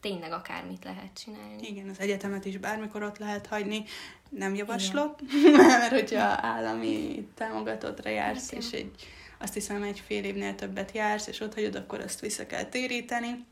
tényleg 0.00 0.32
akármit 0.32 0.84
lehet 0.84 1.18
csinálni. 1.24 1.68
Igen, 1.68 1.88
az 1.88 2.00
egyetemet 2.00 2.44
is 2.44 2.56
bármikor 2.56 3.02
ott 3.02 3.18
lehet 3.18 3.46
hagyni. 3.46 3.84
Nem 4.28 4.54
javaslok, 4.54 5.18
mert 5.56 5.92
hogyha 5.92 6.38
állami 6.40 7.28
támogatottra 7.34 8.10
jársz, 8.10 8.52
Igen. 8.52 8.62
és 8.62 8.70
egy, 8.70 8.90
azt 9.38 9.54
hiszem 9.54 9.82
egy 9.82 10.02
fél 10.06 10.24
évnél 10.24 10.54
többet 10.54 10.92
jársz, 10.92 11.26
és 11.26 11.40
ott 11.40 11.54
hagyod, 11.54 11.74
akkor 11.74 12.00
azt 12.00 12.20
vissza 12.20 12.46
kell 12.46 12.64
téríteni. 12.64 13.44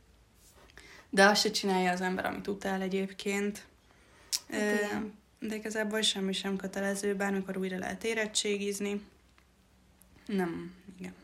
De 1.10 1.24
azt 1.24 1.40
se 1.40 1.50
csinálja 1.50 1.92
az 1.92 2.00
ember, 2.00 2.26
amit 2.26 2.46
utál 2.46 2.80
egyébként. 2.80 3.66
Hát 4.50 5.12
de 5.38 5.54
igazából 5.54 6.00
semmi 6.00 6.32
sem 6.32 6.56
kötelező, 6.56 7.14
bármikor 7.14 7.56
újra 7.56 7.78
lehet 7.78 8.04
érettségizni. 8.04 9.04
Nem, 10.26 10.74
igen. 10.98 11.14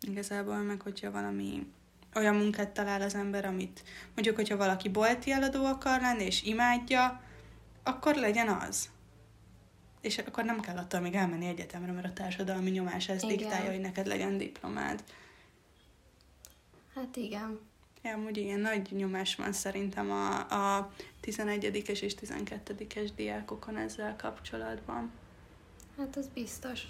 Igazából 0.00 0.56
meg, 0.56 0.80
hogyha 0.80 1.10
valami 1.10 1.66
olyan 2.14 2.34
munkát 2.34 2.70
talál 2.70 3.02
az 3.02 3.14
ember, 3.14 3.44
amit 3.44 3.82
mondjuk, 4.14 4.36
hogyha 4.36 4.56
valaki 4.56 4.88
bolti 4.88 5.30
eladó 5.30 5.64
akar 5.64 6.00
lenni, 6.00 6.24
és 6.24 6.42
imádja, 6.42 7.22
akkor 7.82 8.14
legyen 8.14 8.48
az. 8.48 8.88
És 10.00 10.18
akkor 10.18 10.44
nem 10.44 10.60
kell 10.60 10.76
attól 10.76 11.00
még 11.00 11.14
elmenni 11.14 11.46
egyetemre, 11.46 11.92
mert 11.92 12.06
a 12.06 12.12
társadalmi 12.12 12.70
nyomás 12.70 13.08
ezt 13.08 13.24
igen. 13.24 13.36
diktálja, 13.36 13.70
hogy 13.70 13.80
neked 13.80 14.06
legyen 14.06 14.38
diplomád. 14.38 15.04
Hát 16.94 17.16
igen. 17.16 17.60
Amúgy 18.14 18.36
igen, 18.36 18.60
nagy 18.60 18.90
nyomás 18.90 19.34
van 19.34 19.52
szerintem 19.52 20.10
a, 20.10 20.38
a 20.76 20.92
11-es 21.22 22.00
és 22.00 22.14
12-es 22.20 23.10
diákokon 23.16 23.76
ezzel 23.76 24.16
kapcsolatban. 24.16 25.10
Hát 25.98 26.16
az 26.16 26.28
biztos. 26.34 26.82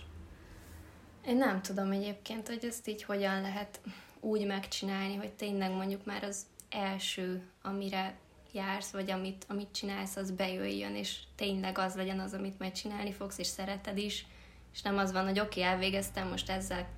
Én 1.26 1.36
nem 1.36 1.62
tudom 1.62 1.90
egyébként, 1.90 2.48
hogy 2.48 2.64
ezt 2.64 2.88
így 2.88 3.02
hogyan 3.02 3.40
lehet 3.40 3.80
úgy 4.20 4.46
megcsinálni, 4.46 5.14
hogy 5.14 5.32
tényleg 5.32 5.70
mondjuk 5.70 6.04
már 6.04 6.24
az 6.24 6.46
első, 6.70 7.42
amire 7.62 8.18
jársz, 8.52 8.90
vagy 8.90 9.10
amit, 9.10 9.44
amit 9.48 9.72
csinálsz, 9.72 10.16
az 10.16 10.30
bejöjjön, 10.30 10.94
és 10.94 11.18
tényleg 11.34 11.78
az 11.78 11.94
legyen 11.94 12.20
az, 12.20 12.32
amit 12.32 12.58
majd 12.58 12.72
csinálni 12.72 13.12
fogsz, 13.12 13.38
és 13.38 13.46
szereted 13.46 13.98
is, 13.98 14.26
és 14.72 14.82
nem 14.82 14.98
az 14.98 15.12
van, 15.12 15.24
hogy 15.24 15.40
oké, 15.40 15.60
okay, 15.60 15.72
elvégeztem, 15.72 16.28
most 16.28 16.50
ezzel 16.50 16.88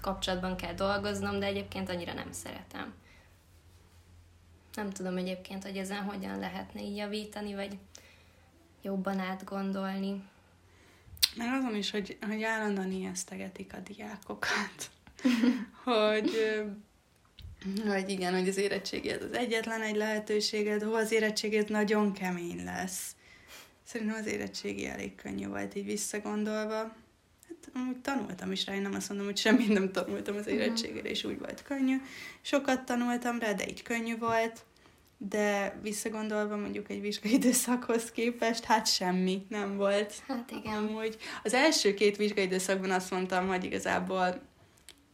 kapcsolatban 0.00 0.56
kell 0.56 0.74
dolgoznom, 0.74 1.38
de 1.38 1.46
egyébként 1.46 1.88
annyira 1.88 2.12
nem 2.12 2.32
szeretem. 2.32 2.94
Nem 4.74 4.90
tudom 4.90 5.16
egyébként, 5.16 5.62
hogy 5.64 5.76
ezen 5.76 6.02
hogyan 6.02 6.38
lehetne 6.38 6.80
így 6.82 6.96
javítani, 6.96 7.54
vagy 7.54 7.78
jobban 8.82 9.18
átgondolni. 9.18 10.22
Meg 11.36 11.52
azon 11.52 11.76
is, 11.76 11.90
hogy, 11.90 12.18
hogy 12.26 12.42
állandóan 12.42 12.92
ijesztegetik 12.92 13.74
a 13.74 13.78
diákokat, 13.78 14.90
hogy, 15.84 16.30
hogy 17.86 18.08
igen, 18.08 18.38
hogy 18.38 18.48
az 18.48 18.56
érettségi 18.56 19.08
ez 19.08 19.22
az 19.22 19.32
egyetlen 19.36 19.82
egy 19.82 19.96
lehetőséged, 19.96 20.82
hol 20.82 20.94
az 20.94 21.12
érettséged 21.12 21.70
nagyon 21.70 22.12
kemény 22.12 22.64
lesz. 22.64 23.16
Szerintem 23.84 24.16
az 24.16 24.26
érettségi 24.26 24.86
elég 24.86 25.14
könnyű 25.14 25.46
volt 25.46 25.74
így 25.74 25.84
visszagondolva. 25.84 26.96
Amúgy 27.74 27.96
tanultam 27.96 28.52
is 28.52 28.66
rá, 28.66 28.74
én 28.74 28.82
nem 28.82 28.94
azt 28.94 29.08
mondom, 29.08 29.26
hogy 29.26 29.36
semmit 29.36 29.68
nem 29.68 29.92
tanultam 29.92 30.36
az 30.36 30.44
mhm. 30.44 30.54
érettségére, 30.54 31.08
és 31.08 31.24
úgy 31.24 31.38
volt 31.38 31.62
könnyű. 31.62 31.96
Sokat 32.40 32.84
tanultam 32.84 33.38
rá, 33.38 33.52
de 33.52 33.68
így 33.68 33.82
könnyű 33.82 34.18
volt 34.18 34.64
de 35.18 35.78
visszagondolva 35.82 36.56
mondjuk 36.56 36.90
egy 36.90 37.00
vizsgai 37.00 37.32
időszakhoz 37.32 38.10
képest, 38.10 38.64
hát 38.64 38.86
semmi 38.86 39.46
nem 39.48 39.76
volt. 39.76 40.14
Hát 40.26 40.50
igen. 40.50 40.74
Amúgy 40.74 41.16
az 41.42 41.54
első 41.54 41.94
két 41.94 42.16
vizsgai 42.16 42.44
időszakban 42.44 42.90
azt 42.90 43.10
mondtam, 43.10 43.48
hogy 43.48 43.64
igazából 43.64 44.40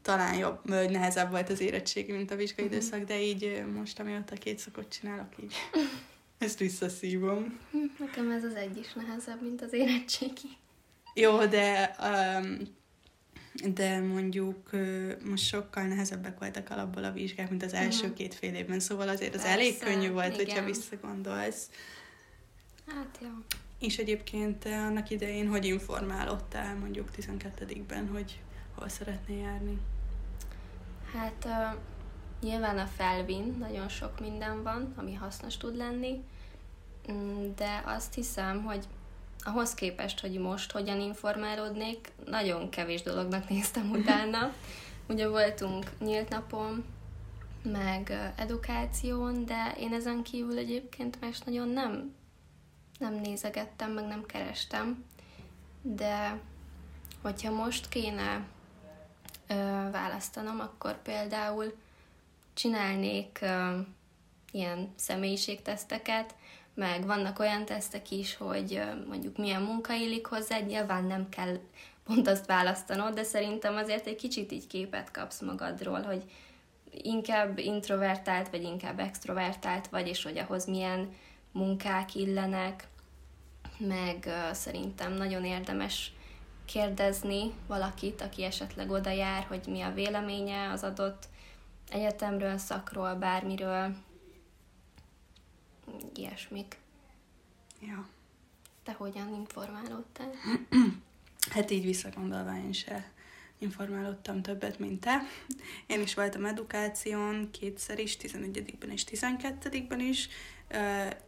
talán 0.02 0.34
jobb, 0.34 0.64
nehezebb 0.64 1.30
volt 1.30 1.48
az 1.48 1.60
érettségi, 1.60 2.12
mint 2.12 2.30
a 2.30 2.36
vizsgai 2.36 2.64
uh-huh. 2.64 2.80
időszak, 2.80 3.04
de 3.04 3.22
így 3.22 3.62
most, 3.74 4.00
amióta 4.00 4.34
két 4.34 4.58
szakot 4.58 4.88
csinálok, 4.88 5.28
így 5.42 5.54
ezt 6.38 6.58
visszaszívom. 6.58 7.58
Nekem 7.98 8.30
ez 8.30 8.44
az 8.44 8.54
egy 8.54 8.76
is 8.76 8.92
nehezebb, 8.92 9.42
mint 9.42 9.62
az 9.62 9.72
érettségi. 9.72 10.48
Jó, 11.14 11.46
de 11.46 11.96
um, 12.02 12.58
de 13.62 14.00
mondjuk 14.00 14.70
most 15.24 15.46
sokkal 15.46 15.82
nehezebbek 15.82 16.38
voltak 16.38 16.70
alapból 16.70 17.04
a 17.04 17.12
vizsgák, 17.12 17.50
mint 17.50 17.62
az 17.62 17.72
első 17.72 18.00
uh-huh. 18.00 18.16
két 18.16 18.34
fél 18.34 18.54
évben, 18.54 18.80
szóval 18.80 19.08
azért 19.08 19.34
az 19.34 19.42
Persze, 19.42 19.56
elég 19.56 19.78
könnyű 19.78 20.10
volt, 20.10 20.34
igen. 20.34 20.46
hogyha 20.46 20.64
visszagondolsz. 20.64 21.70
Hát 22.86 23.18
jó. 23.22 23.28
És 23.78 23.98
egyébként 23.98 24.64
annak 24.64 25.10
idején 25.10 25.48
hogy 25.48 25.64
informálódtál 25.64 26.76
mondjuk 26.76 27.08
12-ben, 27.16 28.08
hogy 28.08 28.40
hol 28.74 28.88
szeretnél 28.88 29.38
járni? 29.38 29.78
Hát 31.12 31.44
uh, 31.44 31.80
nyilván 32.48 32.78
a 32.78 32.86
felvin, 32.86 33.56
nagyon 33.58 33.88
sok 33.88 34.20
minden 34.20 34.62
van, 34.62 34.92
ami 34.96 35.14
hasznos 35.14 35.56
tud 35.56 35.76
lenni, 35.76 36.22
mm, 37.12 37.46
de 37.56 37.82
azt 37.84 38.14
hiszem, 38.14 38.62
hogy 38.62 38.86
ahhoz 39.44 39.74
képest, 39.74 40.20
hogy 40.20 40.38
most 40.38 40.72
hogyan 40.72 41.00
informálódnék, 41.00 42.12
nagyon 42.24 42.70
kevés 42.70 43.02
dolognak 43.02 43.48
néztem 43.48 43.90
utána. 43.90 44.52
Ugye 45.08 45.28
voltunk 45.28 45.90
nyílt 45.98 46.28
napon, 46.28 46.84
meg 47.62 48.32
edukáción, 48.36 49.44
de 49.44 49.74
én 49.78 49.92
ezen 49.92 50.22
kívül 50.22 50.58
egyébként 50.58 51.20
más 51.20 51.40
nagyon 51.40 51.68
nem, 51.68 52.14
nem 52.98 53.14
nézegettem, 53.14 53.90
meg 53.90 54.06
nem 54.06 54.26
kerestem. 54.26 55.04
De 55.82 56.40
hogyha 57.22 57.52
most 57.52 57.88
kéne 57.88 58.46
ö, 59.46 59.54
választanom, 59.90 60.60
akkor 60.60 61.02
például 61.02 61.74
csinálnék 62.54 63.38
ö, 63.42 63.78
ilyen 64.50 64.92
személyiségteszteket, 64.96 66.34
meg 66.74 67.06
vannak 67.06 67.38
olyan 67.38 67.64
tesztek 67.64 68.10
is, 68.10 68.36
hogy 68.36 68.82
mondjuk 69.08 69.36
milyen 69.36 69.62
munka 69.62 69.92
illik 69.92 70.26
hozzá, 70.26 70.58
nyilván 70.58 71.04
nem 71.04 71.28
kell 71.28 71.58
pont 72.04 72.28
azt 72.28 72.46
választanod, 72.46 73.14
de 73.14 73.22
szerintem 73.22 73.76
azért 73.76 74.06
egy 74.06 74.16
kicsit 74.16 74.52
így 74.52 74.66
képet 74.66 75.10
kapsz 75.10 75.40
magadról, 75.40 76.02
hogy 76.02 76.22
inkább 76.90 77.58
introvertált, 77.58 78.48
vagy 78.50 78.62
inkább 78.62 78.98
extrovertált 78.98 79.88
vagy, 79.88 80.08
és 80.08 80.22
hogy 80.22 80.38
ahhoz 80.38 80.66
milyen 80.66 81.12
munkák 81.52 82.14
illenek, 82.14 82.88
meg 83.78 84.24
uh, 84.26 84.52
szerintem 84.52 85.12
nagyon 85.12 85.44
érdemes 85.44 86.12
kérdezni 86.64 87.52
valakit, 87.66 88.20
aki 88.20 88.44
esetleg 88.44 88.90
oda 88.90 89.10
jár, 89.10 89.44
hogy 89.48 89.60
mi 89.66 89.80
a 89.80 89.92
véleménye 89.92 90.70
az 90.70 90.82
adott 90.82 91.28
egyetemről, 91.90 92.58
szakról, 92.58 93.14
bármiről, 93.14 93.94
ilyesmik. 96.14 96.76
Ja. 97.80 98.08
Te 98.82 98.92
hogyan 98.92 99.34
informálódtál? 99.34 100.30
hát 101.54 101.70
így 101.70 101.84
visszagondolva 101.84 102.56
én 102.56 102.72
se 102.72 103.12
informálódtam 103.58 104.42
többet, 104.42 104.78
mint 104.78 105.00
te. 105.00 105.22
Én 105.86 106.00
is 106.00 106.14
voltam 106.14 106.44
edukáción 106.44 107.50
kétszer 107.50 107.98
is, 107.98 108.16
11-ben 108.20 108.90
és 108.90 109.04
12-ben 109.10 110.00
is, 110.00 110.28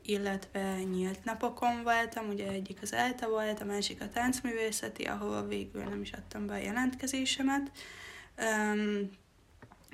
illetve 0.02 0.82
nyílt 0.82 1.24
napokon 1.24 1.82
voltam, 1.82 2.28
ugye 2.28 2.48
egyik 2.48 2.82
az 2.82 2.92
ELTE 2.92 3.26
volt, 3.26 3.60
a 3.60 3.64
másik 3.64 4.00
a 4.00 4.08
táncművészeti, 4.08 5.02
ahol 5.02 5.46
végül 5.46 5.82
nem 5.82 6.00
is 6.00 6.12
adtam 6.12 6.46
be 6.46 6.54
a 6.54 6.56
jelentkezésemet. 6.56 7.70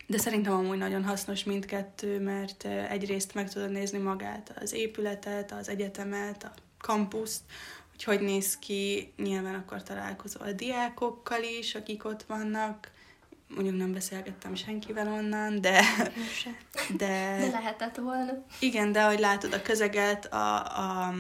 De 0.07 0.19
szerintem 0.19 0.53
amúgy 0.53 0.79
nagyon 0.79 1.05
hasznos 1.05 1.45
mindkettő, 1.45 2.21
mert 2.21 2.65
egyrészt 2.65 3.35
meg 3.35 3.51
tudod 3.51 3.71
nézni 3.71 3.99
magát, 3.99 4.53
az 4.61 4.73
épületet, 4.73 5.53
az 5.53 5.69
egyetemet, 5.69 6.45
a 6.45 6.53
kampuszt, 6.79 7.41
hogy 7.91 8.05
hogy 8.05 8.21
néz 8.21 8.59
ki, 8.59 9.13
nyilván 9.17 9.55
akkor 9.55 9.83
találkozol 9.83 10.47
a 10.47 10.53
diákokkal 10.53 11.43
is, 11.43 11.75
akik 11.75 12.05
ott 12.05 12.23
vannak, 12.23 12.91
mondjuk 13.55 13.77
nem 13.77 13.93
beszélgettem 13.93 14.55
senkivel 14.55 15.09
onnan, 15.09 15.61
de... 15.61 15.83
De, 16.97 17.37
de 17.39 17.49
lehetett 17.51 17.97
volna. 17.97 18.45
Igen, 18.61 18.93
de 18.93 19.03
hogy 19.03 19.19
látod 19.19 19.53
a 19.53 19.63
közeget, 19.63 20.33
a, 20.33 20.57
a 20.57 21.15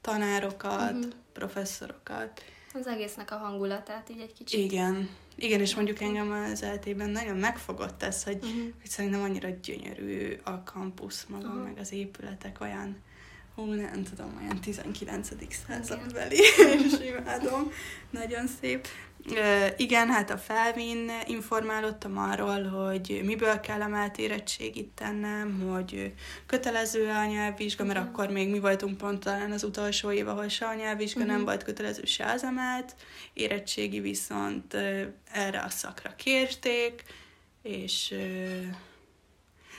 tanárokat, 0.00 0.92
uh-huh. 0.92 1.12
professzorokat. 1.32 2.42
Az 2.74 2.86
egésznek 2.86 3.30
a 3.30 3.36
hangulatát 3.36 4.08
így 4.10 4.20
egy 4.20 4.32
kicsit. 4.32 4.60
Igen. 4.60 5.08
Igen, 5.34 5.60
és 5.60 5.74
mondjuk 5.74 6.00
engem 6.00 6.30
az 6.30 6.62
eltében 6.62 7.10
nagyon 7.10 7.36
megfogott 7.36 8.02
ez, 8.02 8.24
hogy, 8.24 8.36
uh-huh. 8.36 8.62
hogy 8.80 8.90
szerintem 8.90 9.22
annyira 9.22 9.48
gyönyörű 9.48 10.38
a 10.44 10.62
kampusz 10.62 11.26
maga, 11.28 11.48
uh-huh. 11.48 11.62
meg 11.62 11.78
az 11.78 11.92
épületek 11.92 12.60
olyan 12.60 12.96
hú, 13.54 13.64
nem 13.64 14.02
tudom, 14.02 14.38
olyan 14.42 14.60
19. 14.60 15.28
századbeli, 15.66 16.36
és 16.84 16.92
imádom, 17.16 17.70
nagyon 18.10 18.46
szép. 18.60 18.88
Igen, 19.76 20.08
hát 20.08 20.30
a 20.30 20.38
felvin 20.38 21.10
informálottam 21.26 22.18
arról, 22.18 22.62
hogy 22.62 23.20
miből 23.24 23.60
kell 23.60 23.82
emelt 23.82 24.18
érettségit 24.18 24.88
tennem, 24.88 25.60
hogy 25.60 26.14
kötelező 26.46 27.08
a 27.08 27.24
nyelvvizsga, 27.24 27.84
mert 27.84 27.98
uh-huh. 27.98 28.14
akkor 28.14 28.30
még 28.30 28.50
mi 28.50 28.58
voltunk 28.58 28.96
pont 28.96 29.24
talán 29.24 29.52
az 29.52 29.64
utolsó 29.64 30.12
év, 30.12 30.28
ahol 30.28 30.48
se 30.48 30.66
a 30.66 30.74
nyelvvizsga 30.74 31.20
uh-huh. 31.20 31.34
nem 31.34 31.44
volt 31.44 31.62
kötelező, 31.62 32.04
se 32.04 32.24
az 32.24 32.44
emelt. 32.44 32.94
Érettségi 33.32 34.00
viszont 34.00 34.74
erre 35.32 35.60
a 35.60 35.68
szakra 35.68 36.14
kérték, 36.16 37.04
és 37.62 38.14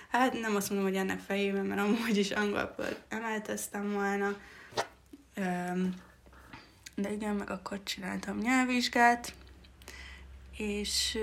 hát 0.09 0.41
nem 0.41 0.55
azt 0.55 0.69
mondom, 0.69 0.87
hogy 0.87 0.97
ennek 0.97 1.19
fejében, 1.19 1.65
mert 1.65 1.81
amúgy 1.81 2.17
is 2.17 2.31
angolból 2.31 2.97
emelteztem 3.09 3.91
volna. 3.93 4.35
De 6.95 7.11
igen, 7.11 7.35
meg 7.35 7.49
akkor 7.49 7.83
csináltam 7.83 8.37
nyelvvizsgát, 8.37 9.33
és 10.61 11.17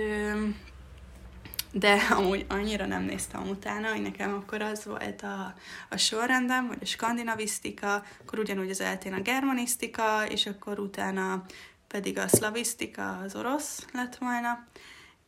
de 1.72 1.92
amúgy 2.10 2.46
annyira 2.48 2.86
nem 2.86 3.02
néztem 3.02 3.48
utána, 3.48 3.90
hogy 3.90 4.02
nekem 4.02 4.34
akkor 4.34 4.62
az 4.62 4.84
volt 4.84 5.22
a, 5.22 5.54
a 5.88 5.96
sorrendem, 5.96 6.66
hogy 6.66 6.78
a 6.80 6.86
skandinavisztika, 6.86 8.04
akkor 8.20 8.38
ugyanúgy 8.38 8.70
az 8.70 8.80
eltén 8.80 9.12
a 9.12 9.20
germanisztika, 9.20 10.26
és 10.28 10.46
akkor 10.46 10.78
utána 10.78 11.44
pedig 11.88 12.18
a 12.18 12.28
szlavisztika, 12.28 13.18
az 13.18 13.34
orosz 13.34 13.86
lett 13.92 14.16
volna, 14.16 14.66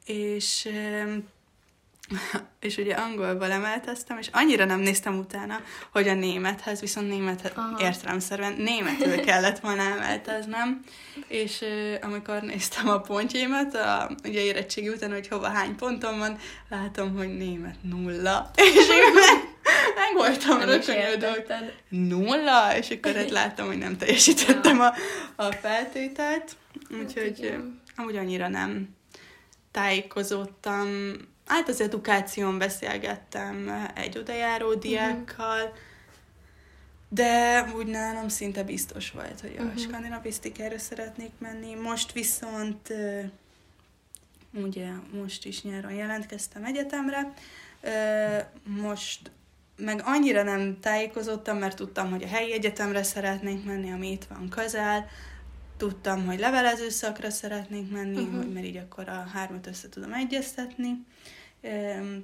és 0.04 0.68
és 2.60 2.76
ugye 2.76 2.94
angolból 2.94 3.50
emelteztem, 3.50 4.18
és 4.18 4.28
annyira 4.32 4.64
nem 4.64 4.80
néztem 4.80 5.18
utána, 5.18 5.60
hogy 5.92 6.08
a 6.08 6.14
némethez, 6.14 6.80
viszont 6.80 7.08
német 7.08 7.54
értelemszerűen 7.78 8.52
németül 8.52 9.20
kellett 9.26 9.58
volna 9.58 9.82
emelteznem, 9.82 10.80
és 11.28 11.60
uh, 11.60 11.94
amikor 12.00 12.40
néztem 12.40 12.88
a 12.88 13.00
pontjémat, 13.00 13.74
a, 13.74 14.10
ugye 14.24 14.40
érettségi 14.40 14.88
után, 14.88 15.12
hogy 15.12 15.28
hova 15.28 15.48
hány 15.48 15.76
pontom 15.76 16.18
van, 16.18 16.38
látom, 16.68 17.16
hogy 17.16 17.36
német 17.36 17.76
nulla, 17.82 18.50
és 18.74 18.88
én 18.88 19.12
meg, 19.14 19.48
meg 19.94 20.14
voltam 20.14 20.60
rökönyödök. 20.60 21.46
Nulla, 21.88 22.76
és 22.76 22.90
akkor 22.90 23.14
hát 23.14 23.30
láttam, 23.30 23.66
hogy 23.66 23.78
nem 23.78 23.96
teljesítettem 23.96 24.80
a, 24.80 24.92
a 25.36 25.52
feltételt, 25.52 26.56
úgyhogy 27.02 27.48
hát, 27.50 27.60
amúgy 27.96 28.16
annyira 28.16 28.48
nem 28.48 28.88
tájékozódtam 29.70 30.88
hát 31.50 31.68
az 31.68 31.80
edukáción 31.80 32.58
beszélgettem 32.58 33.88
egy 33.94 34.18
odajáró 34.18 34.68
mhm. 34.70 34.78
diákkal, 34.78 35.62
uh-huh. 35.62 35.78
de 37.08 37.62
úgy 37.76 37.86
nálam 37.86 38.28
szinte 38.28 38.62
biztos 38.62 39.10
volt, 39.10 39.40
hogy 39.40 39.56
a 39.58 39.62
uh-huh. 39.62 39.80
skandinavisztikára 39.80 40.78
szeretnék 40.78 41.30
menni. 41.38 41.74
Most 41.74 42.12
viszont, 42.12 42.94
ugye 44.52 44.88
most 45.12 45.44
is 45.44 45.62
nyáron 45.62 45.92
jelentkeztem 45.92 46.64
egyetemre, 46.64 47.32
most 48.64 49.30
meg 49.76 50.00
annyira 50.04 50.42
nem 50.42 50.80
tájékozottam, 50.80 51.58
mert 51.58 51.76
tudtam, 51.76 52.10
hogy 52.10 52.22
a 52.22 52.26
helyi 52.26 52.52
egyetemre 52.52 53.02
szeretnék 53.02 53.64
menni, 53.64 53.92
ami 53.92 54.10
itt 54.10 54.24
van 54.24 54.48
közel, 54.48 55.06
tudtam, 55.76 56.26
hogy 56.26 56.38
levelező 56.38 56.88
szakra 56.88 57.30
szeretnék 57.30 57.90
menni, 57.90 58.22
uh-huh. 58.22 58.36
hogy 58.36 58.52
mert 58.52 58.66
így 58.66 58.76
akkor 58.76 59.08
a 59.08 59.28
hármat 59.32 59.66
össze 59.66 59.88
tudom 59.88 60.12
egyeztetni. 60.12 61.04
Ö, 61.60 62.16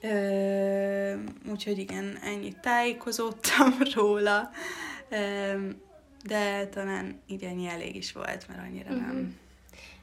ö, 0.00 1.14
úgyhogy 1.50 1.78
igen, 1.78 2.18
ennyit 2.22 2.60
tájékozódtam 2.60 3.74
róla, 3.94 4.50
ö, 5.08 5.68
de 6.24 6.66
talán 6.66 7.20
így 7.26 7.42
ennyi 7.42 7.66
elég 7.66 7.96
is 7.96 8.12
volt, 8.12 8.48
mert 8.48 8.60
annyira 8.60 8.90
uh-huh. 8.90 9.06
nem. 9.06 9.16
Mhm. 9.16 9.30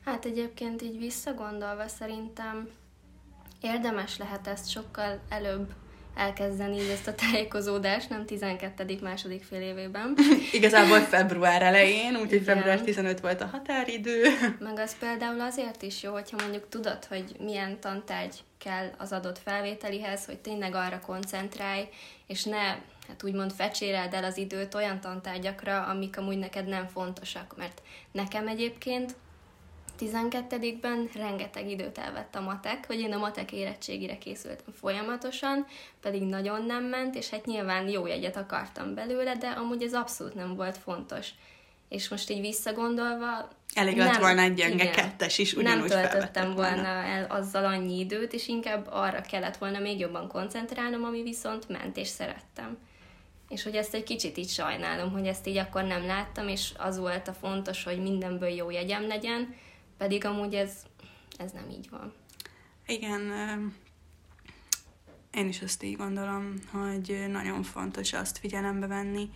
Hát 0.05 0.25
egyébként 0.25 0.81
így 0.81 0.97
visszagondolva 0.97 1.87
szerintem 1.87 2.69
érdemes 3.61 4.17
lehet 4.17 4.47
ezt 4.47 4.69
sokkal 4.69 5.19
előbb 5.29 5.73
elkezdeni 6.15 6.75
így 6.81 6.89
ezt 6.89 7.07
a 7.07 7.15
tájékozódást, 7.15 8.09
nem 8.09 8.25
12. 8.25 8.97
második 9.01 9.43
fél 9.43 9.61
évében. 9.61 10.15
Igazából 10.51 10.99
február 10.99 11.61
elején, 11.61 12.15
úgyhogy 12.15 12.43
február 12.43 12.81
15 12.81 13.19
volt 13.19 13.41
a 13.41 13.45
határidő. 13.45 14.23
Meg 14.59 14.79
az 14.79 14.97
például 14.99 15.41
azért 15.41 15.81
is 15.81 16.03
jó, 16.03 16.11
hogyha 16.11 16.37
mondjuk 16.41 16.69
tudod, 16.69 17.05
hogy 17.05 17.35
milyen 17.39 17.79
tantárgy 17.79 18.35
kell 18.57 18.89
az 18.97 19.11
adott 19.11 19.39
felvételihez, 19.39 20.25
hogy 20.25 20.37
tényleg 20.37 20.75
arra 20.75 20.99
koncentrálj, 20.99 21.87
és 22.27 22.43
ne 22.43 22.75
hát 23.07 23.23
úgymond 23.23 23.51
fecséreld 23.51 24.13
el 24.13 24.23
az 24.23 24.37
időt 24.37 24.75
olyan 24.75 24.99
tantárgyakra, 24.99 25.81
amik 25.81 26.17
amúgy 26.17 26.37
neked 26.37 26.67
nem 26.67 26.87
fontosak, 26.87 27.53
mert 27.57 27.81
nekem 28.11 28.47
egyébként 28.47 29.15
12-ben 29.99 31.09
rengeteg 31.13 31.69
időt 31.69 31.97
elvett 31.97 32.35
a 32.35 32.41
matek, 32.41 32.85
hogy 32.87 32.99
én 32.99 33.13
a 33.13 33.17
matek 33.17 33.51
érettségire 33.51 34.17
készültem 34.17 34.73
folyamatosan, 34.79 35.65
pedig 36.01 36.21
nagyon 36.21 36.65
nem 36.65 36.83
ment, 36.83 37.15
és 37.15 37.29
hát 37.29 37.45
nyilván 37.45 37.87
jó 37.87 38.05
jegyet 38.05 38.37
akartam 38.37 38.93
belőle, 38.93 39.35
de 39.35 39.47
amúgy 39.47 39.83
ez 39.83 39.93
abszolút 39.93 40.33
nem 40.33 40.55
volt 40.55 40.77
fontos. 40.77 41.29
És 41.89 42.09
most 42.09 42.29
így 42.29 42.41
visszagondolva... 42.41 43.47
Elég 43.73 43.97
lett 43.97 44.17
volna 44.17 44.41
egy 44.41 44.53
gyenge 44.53 44.83
igen, 44.83 44.91
kettes 44.91 45.37
is, 45.37 45.53
ugyanúgy 45.53 45.89
Nem 45.89 46.01
töltöttem 46.01 46.53
volna, 46.53 46.71
volna 46.71 46.87
el 46.87 47.25
azzal 47.29 47.65
annyi 47.65 47.99
időt, 47.99 48.33
és 48.33 48.47
inkább 48.47 48.87
arra 48.91 49.21
kellett 49.21 49.57
volna 49.57 49.79
még 49.79 49.99
jobban 49.99 50.27
koncentrálnom, 50.27 51.03
ami 51.03 51.23
viszont 51.23 51.69
ment, 51.69 51.97
és 51.97 52.07
szerettem. 52.07 52.77
És 53.49 53.63
hogy 53.63 53.75
ezt 53.75 53.93
egy 53.93 54.03
kicsit 54.03 54.37
így 54.37 54.49
sajnálom, 54.49 55.11
hogy 55.11 55.27
ezt 55.27 55.47
így 55.47 55.57
akkor 55.57 55.83
nem 55.83 56.05
láttam, 56.05 56.47
és 56.47 56.71
az 56.77 56.97
volt 56.97 57.27
a 57.27 57.33
fontos, 57.33 57.83
hogy 57.83 58.01
mindenből 58.01 58.49
jó 58.49 58.69
jegyem 58.69 59.07
legyen, 59.07 59.55
pedig 59.97 60.25
amúgy 60.25 60.53
ez, 60.53 60.71
ez 61.37 61.51
nem 61.51 61.69
így 61.69 61.89
van. 61.89 62.13
Igen, 62.87 63.21
én 65.33 65.47
is 65.47 65.61
azt 65.61 65.83
így 65.83 65.95
gondolom, 65.95 66.53
hogy 66.71 67.25
nagyon 67.31 67.63
fontos 67.63 68.13
azt 68.13 68.37
figyelembe 68.37 68.87
venni. 68.87 69.29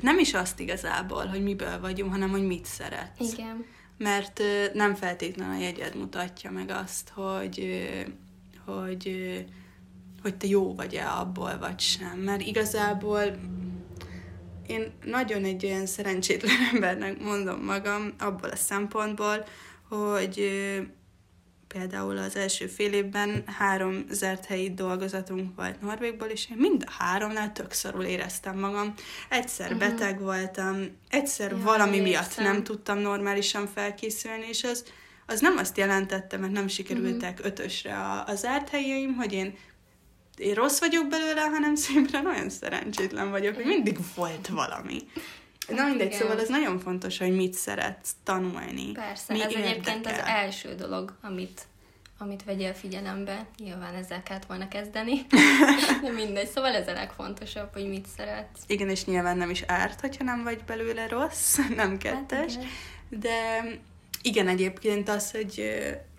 Nem 0.00 0.18
is 0.18 0.34
azt 0.34 0.60
igazából, 0.60 1.26
hogy 1.26 1.42
miből 1.42 1.80
vagyunk, 1.80 2.10
hanem 2.10 2.30
hogy 2.30 2.46
mit 2.46 2.64
szeretsz. 2.64 3.32
Igen. 3.32 3.64
Mert 3.98 4.42
nem 4.72 4.94
feltétlenül 4.94 5.54
a 5.54 5.58
jegyed 5.58 5.96
mutatja 5.96 6.50
meg 6.50 6.70
azt, 6.70 7.08
hogy, 7.08 7.88
hogy, 8.64 9.44
hogy 10.22 10.36
te 10.36 10.46
jó 10.46 10.74
vagy-e 10.74 11.10
abból, 11.10 11.58
vagy 11.58 11.80
sem. 11.80 12.18
Mert 12.18 12.40
igazából 12.40 13.22
én 14.66 14.92
nagyon 15.04 15.44
egy 15.44 15.64
olyan 15.64 15.86
szerencsétlen 15.86 16.56
embernek 16.72 17.20
mondom 17.20 17.60
magam 17.64 18.12
abból 18.18 18.50
a 18.50 18.56
szempontból, 18.56 19.44
hogy 19.88 20.50
például 21.68 22.16
az 22.16 22.36
első 22.36 22.66
fél 22.66 22.92
évben 22.92 23.42
három 23.46 24.04
zárt 24.10 24.44
helyi 24.44 24.74
dolgozatunk 24.74 25.56
volt 25.56 25.80
Norvégból, 25.80 26.28
és 26.28 26.50
én 26.50 26.56
mind 26.56 26.84
a 26.86 27.02
háromnál 27.02 27.52
tök 27.52 27.72
szarul 27.72 28.04
éreztem 28.04 28.58
magam. 28.58 28.94
Egyszer 29.28 29.72
uh-huh. 29.72 29.88
beteg 29.88 30.20
voltam, 30.20 30.76
egyszer 31.08 31.50
ja, 31.50 31.58
valami 31.58 32.00
miatt 32.00 32.26
érszem. 32.26 32.44
nem 32.44 32.62
tudtam 32.62 32.98
normálisan 32.98 33.66
felkészülni, 33.66 34.46
és 34.48 34.64
az, 34.64 34.84
az 35.26 35.40
nem 35.40 35.56
azt 35.56 35.76
jelentette, 35.76 36.36
mert 36.36 36.52
nem 36.52 36.68
sikerültek 36.68 37.32
uh-huh. 37.32 37.46
ötösre 37.46 37.98
a, 37.98 38.26
a 38.26 38.34
zárt 38.34 38.68
helyeim, 38.68 39.14
hogy 39.14 39.32
én 39.32 39.54
én 40.36 40.54
rossz 40.54 40.78
vagyok 40.78 41.08
belőle, 41.08 41.40
hanem 41.40 41.74
szépen 41.74 42.26
olyan 42.26 42.50
szerencsétlen 42.50 43.30
vagyok, 43.30 43.54
hogy 43.54 43.64
mindig 43.64 43.98
volt 44.14 44.48
valami. 44.48 44.98
Na 45.68 45.86
mindegy, 45.86 46.06
Igen. 46.06 46.18
szóval 46.18 46.40
ez 46.40 46.48
nagyon 46.48 46.78
fontos, 46.78 47.18
hogy 47.18 47.36
mit 47.36 47.54
szeretsz 47.54 48.14
tanulni. 48.22 48.92
Persze, 48.92 49.32
Mi 49.32 49.42
ez 49.42 49.50
érdekel. 49.50 49.70
egyébként 49.70 50.06
az 50.06 50.18
első 50.24 50.74
dolog, 50.74 51.16
amit 51.22 51.66
amit 52.18 52.44
vegyél 52.44 52.74
figyelembe. 52.74 53.46
Nyilván 53.58 53.94
ezzel 53.94 54.22
kellett 54.22 54.46
volna 54.46 54.68
kezdeni, 54.68 55.26
de 56.02 56.10
mindegy. 56.14 56.48
Szóval 56.48 56.74
ez 56.74 56.88
a 56.88 56.92
legfontosabb, 56.92 57.72
hogy 57.72 57.88
mit 57.88 58.06
szeretsz. 58.16 58.62
Igen, 58.66 58.88
és 58.88 59.04
nyilván 59.04 59.36
nem 59.36 59.50
is 59.50 59.62
árt, 59.66 60.00
hogyha 60.00 60.24
nem 60.24 60.42
vagy 60.42 60.64
belőle 60.66 61.08
rossz, 61.08 61.58
nem 61.76 61.98
kettes. 61.98 62.54
Hát 62.54 62.64
de 63.08 63.64
igen, 64.22 64.48
egyébként 64.48 65.08
az, 65.08 65.30
hogy, 65.30 65.78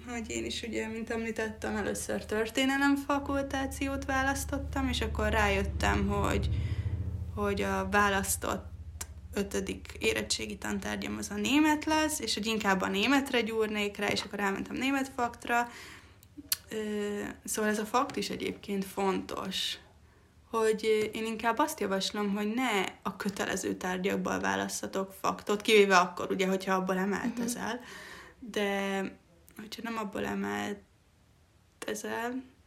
hogy 0.10 0.30
én 0.30 0.46
is 0.46 0.64
ugye, 0.64 0.88
mint 0.88 1.10
említettem, 1.10 1.76
először 1.76 2.26
történelem 2.26 2.96
fakultációt 2.96 4.06
választottam, 4.06 4.88
és 4.88 5.02
akkor 5.02 5.30
rájöttem, 5.30 6.08
hogy, 6.08 6.50
hogy 7.36 7.62
a 7.62 7.88
választott 7.92 8.66
ötödik 9.38 9.92
érettségi 10.00 10.58
tantárgyam 10.58 11.18
az 11.18 11.30
a 11.30 11.36
német 11.36 11.86
lesz, 11.86 12.20
és 12.20 12.34
hogy 12.34 12.46
inkább 12.46 12.82
a 12.82 12.88
németre 12.88 13.42
gyúrnék 13.42 13.98
rá, 13.98 14.08
és 14.08 14.22
akkor 14.22 14.40
elmentem 14.40 14.76
német 14.76 15.12
faktra. 15.16 15.70
Szóval 17.44 17.72
ez 17.72 17.80
a 17.80 17.86
fakt 17.86 18.16
is 18.16 18.30
egyébként 18.30 18.86
fontos, 18.86 19.78
hogy 20.50 21.10
én 21.14 21.26
inkább 21.26 21.58
azt 21.58 21.80
javaslom, 21.80 22.36
hogy 22.36 22.54
ne 22.54 22.84
a 23.02 23.16
kötelező 23.16 23.76
tárgyakból 23.76 24.40
választatok 24.40 25.14
faktot, 25.22 25.62
kivéve 25.62 25.98
akkor 25.98 26.32
ugye, 26.32 26.48
hogyha 26.48 26.74
abból 26.74 26.98
emeltezel, 26.98 27.74
uh-huh. 27.74 27.88
de 28.52 29.02
hogyha 29.58 29.82
nem 29.84 29.98
abból 29.98 30.26
emeltezel, 30.26 30.84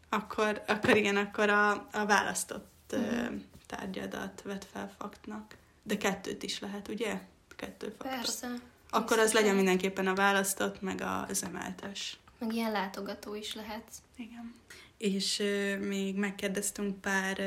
akkor, 0.09 0.63
akkor 0.67 0.97
igen, 0.97 1.17
akkor 1.17 1.49
a, 1.49 1.71
a 1.93 2.07
választott 2.07 2.93
uh-huh. 2.93 3.35
tárgyadat 3.67 4.43
vet 4.45 4.67
fel 4.73 4.95
faktnak. 4.99 5.57
De 5.83 5.97
kettőt 5.97 6.43
is 6.43 6.59
lehet, 6.59 6.89
ugye? 6.89 7.21
Kettő 7.57 7.87
faktor. 7.87 8.11
Persze. 8.11 8.55
Akkor 8.91 9.19
az 9.19 9.33
legyen 9.33 9.55
mindenképpen 9.55 10.07
a 10.07 10.15
választott, 10.15 10.81
meg 10.81 11.01
az 11.29 11.45
emeltes. 11.45 12.19
Meg 12.39 12.53
ilyen 12.53 12.73
látogató 12.73 13.35
is 13.35 13.55
lehet. 13.55 13.85
Igen. 14.17 14.55
És 14.99 15.43
még 15.81 16.17
megkérdeztünk 16.17 17.01
pár 17.01 17.41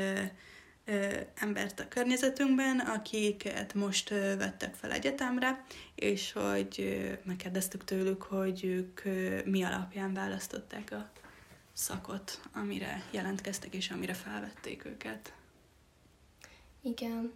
embert 1.34 1.80
a 1.80 1.88
környezetünkben, 1.88 2.78
akiket 2.78 3.74
most 3.74 4.08
vettek 4.08 4.74
fel 4.74 4.92
egyetemre, 4.92 5.64
és 5.94 6.32
hogy 6.32 6.74
uh, 6.78 7.18
megkérdeztük 7.24 7.84
tőlük, 7.84 8.22
hogy 8.22 8.64
ők 8.64 9.00
mi 9.44 9.62
alapján 9.62 10.14
választották 10.14 10.90
a 10.92 11.10
szakot, 11.72 12.40
amire 12.52 13.02
jelentkeztek, 13.10 13.74
és 13.74 13.90
amire 13.90 14.14
felvették 14.14 14.84
őket. 14.84 15.32
Igen. 16.82 17.32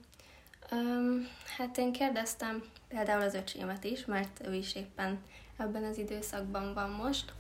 Um, 0.73 1.29
hát 1.57 1.79
én 1.79 1.93
kérdeztem 1.93 2.63
például 2.89 3.23
az 3.23 3.35
öcsémet 3.35 3.85
is, 3.85 4.05
mert 4.05 4.47
ő 4.47 4.55
is 4.55 4.75
éppen 4.75 5.19
ebben 5.57 5.85
az 5.85 5.99
időszakban 5.99 6.75
van 6.75 6.91
most, 6.91 7.33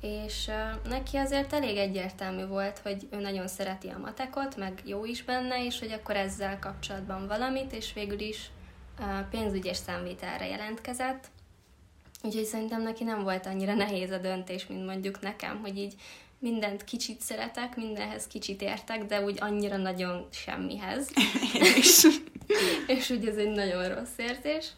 és 0.00 0.46
uh, 0.48 0.88
neki 0.90 1.16
azért 1.16 1.52
elég 1.52 1.76
egyértelmű 1.76 2.46
volt, 2.46 2.78
hogy 2.78 3.08
ő 3.10 3.20
nagyon 3.20 3.48
szereti 3.48 3.88
a 3.88 3.98
matekot, 3.98 4.56
meg 4.56 4.82
jó 4.84 5.04
is 5.04 5.24
benne, 5.24 5.64
és 5.64 5.78
hogy 5.78 5.92
akkor 5.92 6.16
ezzel 6.16 6.58
kapcsolatban 6.58 7.26
valamit, 7.26 7.72
és 7.72 7.92
végül 7.92 8.20
is 8.20 8.50
uh, 8.98 9.28
pénzügyes 9.30 9.76
számvételre 9.76 10.46
jelentkezett. 10.46 11.26
Úgyhogy 12.22 12.44
szerintem 12.44 12.82
neki 12.82 13.04
nem 13.04 13.22
volt 13.22 13.46
annyira 13.46 13.74
nehéz 13.74 14.10
a 14.10 14.18
döntés, 14.18 14.66
mint 14.66 14.86
mondjuk 14.86 15.20
nekem, 15.20 15.60
hogy 15.60 15.78
így 15.78 15.94
mindent 16.38 16.84
kicsit 16.84 17.20
szeretek, 17.20 17.76
mindenhez 17.76 18.26
kicsit 18.26 18.62
értek, 18.62 19.04
de 19.04 19.22
úgy 19.22 19.36
annyira 19.40 19.76
nagyon 19.76 20.26
semmihez. 20.30 21.10
Én 21.54 21.76
is. 21.76 22.06
és 22.96 23.10
úgy 23.10 23.26
ez 23.26 23.36
egy 23.36 23.50
nagyon 23.50 23.94
rossz 23.94 24.16
érzés. 24.16 24.68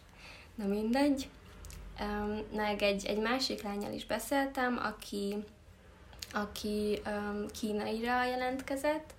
Na 0.55 0.65
mindegy. 0.65 1.29
Um, 1.99 2.39
meg 2.55 2.81
egy, 2.81 3.05
egy 3.05 3.19
másik 3.19 3.61
lányjal 3.61 3.93
is 3.93 4.05
beszéltem, 4.05 4.79
aki, 4.83 5.35
aki 6.33 7.01
um, 7.05 7.45
kínaira 7.59 8.25
jelentkezett, 8.25 9.13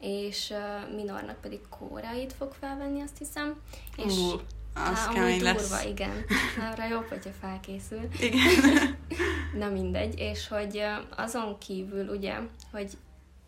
és 0.00 0.50
uh, 0.50 0.94
Minornak 0.94 1.40
pedig 1.40 1.60
kórait 1.68 2.32
fog 2.32 2.52
felvenni, 2.60 3.00
azt 3.00 3.18
hiszem. 3.18 3.60
És 3.96 4.14
uh, 4.14 4.40
az 4.74 5.08
kemény 5.14 5.38
durva, 5.38 5.52
lesz. 5.52 5.84
igen. 5.84 6.24
Arra 6.72 6.86
jobb, 6.86 7.08
hogyha 7.08 7.30
felkészül. 7.40 8.08
Igen. 8.20 8.98
Na 9.60 9.68
mindegy, 9.68 10.18
és 10.18 10.48
hogy 10.48 10.82
azon 11.16 11.58
kívül 11.58 12.08
ugye, 12.08 12.38
hogy 12.70 12.90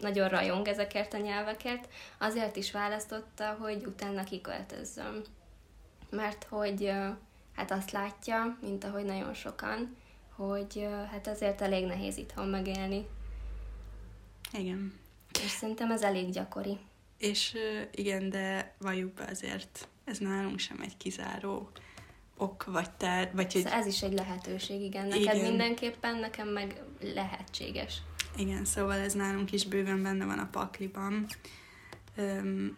nagyon 0.02 0.28
rajong 0.28 0.68
ezekért 0.68 1.14
a 1.14 1.18
nyelvekért, 1.18 1.88
azért 2.18 2.56
is 2.56 2.72
választotta, 2.72 3.56
hogy 3.60 3.84
utána 3.86 4.24
kiköltözzön. 4.24 5.24
Mert 6.10 6.44
hogy 6.44 6.92
hát 7.54 7.70
azt 7.70 7.90
látja, 7.90 8.58
mint 8.60 8.84
ahogy 8.84 9.04
nagyon 9.04 9.34
sokan, 9.34 9.96
hogy 10.34 10.88
hát 11.10 11.26
azért 11.26 11.60
elég 11.60 11.86
nehéz 11.86 12.16
itthon 12.16 12.48
megélni. 12.48 13.06
Igen. 14.52 15.00
És 15.44 15.50
szerintem 15.50 15.90
ez 15.90 16.02
elég 16.02 16.30
gyakori. 16.30 16.78
És 17.18 17.56
igen, 17.90 18.30
de 18.30 18.74
valljuk 18.78 19.12
be 19.12 19.24
azért, 19.30 19.88
ez 20.04 20.18
nálunk 20.18 20.58
sem 20.58 20.80
egy 20.80 20.96
kizáró 20.96 21.70
ok, 22.36 22.64
vagy 22.64 22.90
ter, 22.90 23.30
vagy 23.34 23.52
egy... 23.56 23.66
Ez 23.66 23.86
is 23.86 24.02
egy 24.02 24.12
lehetőség, 24.12 24.80
igen. 24.80 25.06
Neked 25.06 25.22
igen. 25.22 25.48
mindenképpen, 25.48 26.16
nekem 26.16 26.48
meg 26.48 26.82
lehetséges. 27.14 28.02
Igen, 28.36 28.64
szóval 28.64 28.98
ez 28.98 29.12
nálunk 29.12 29.52
is 29.52 29.66
bőven 29.66 30.02
benne 30.02 30.24
van 30.24 30.38
a 30.38 30.48
pakliban. 30.50 31.26
Öm, 32.16 32.76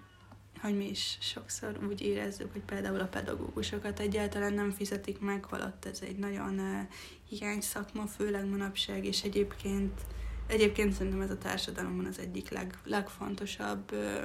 hogy 0.65 0.77
mi 0.77 0.89
is 0.89 1.19
sokszor 1.21 1.79
úgy 1.89 2.01
érezzük, 2.01 2.53
hogy 2.53 2.63
például 2.63 3.01
a 3.01 3.07
pedagógusokat 3.07 4.01
egyáltalán 4.01 4.53
nem 4.53 4.71
fizetik 4.71 5.19
meg, 5.19 5.45
holott 5.45 5.85
ez 5.85 5.99
egy 6.03 6.17
nagyon 6.17 6.59
uh, 6.59 6.81
hiány 7.29 7.61
szakma, 7.61 8.07
főleg 8.07 8.49
manapság, 8.49 9.05
és 9.05 9.23
egyébként, 9.23 10.01
egyébként 10.47 10.93
szerintem 10.93 11.21
ez 11.21 11.31
a 11.31 11.39
társadalomban 11.39 12.07
az 12.07 12.19
egyik 12.19 12.51
leg, 12.51 12.79
legfontosabb 12.85 13.93
uh, 13.93 14.23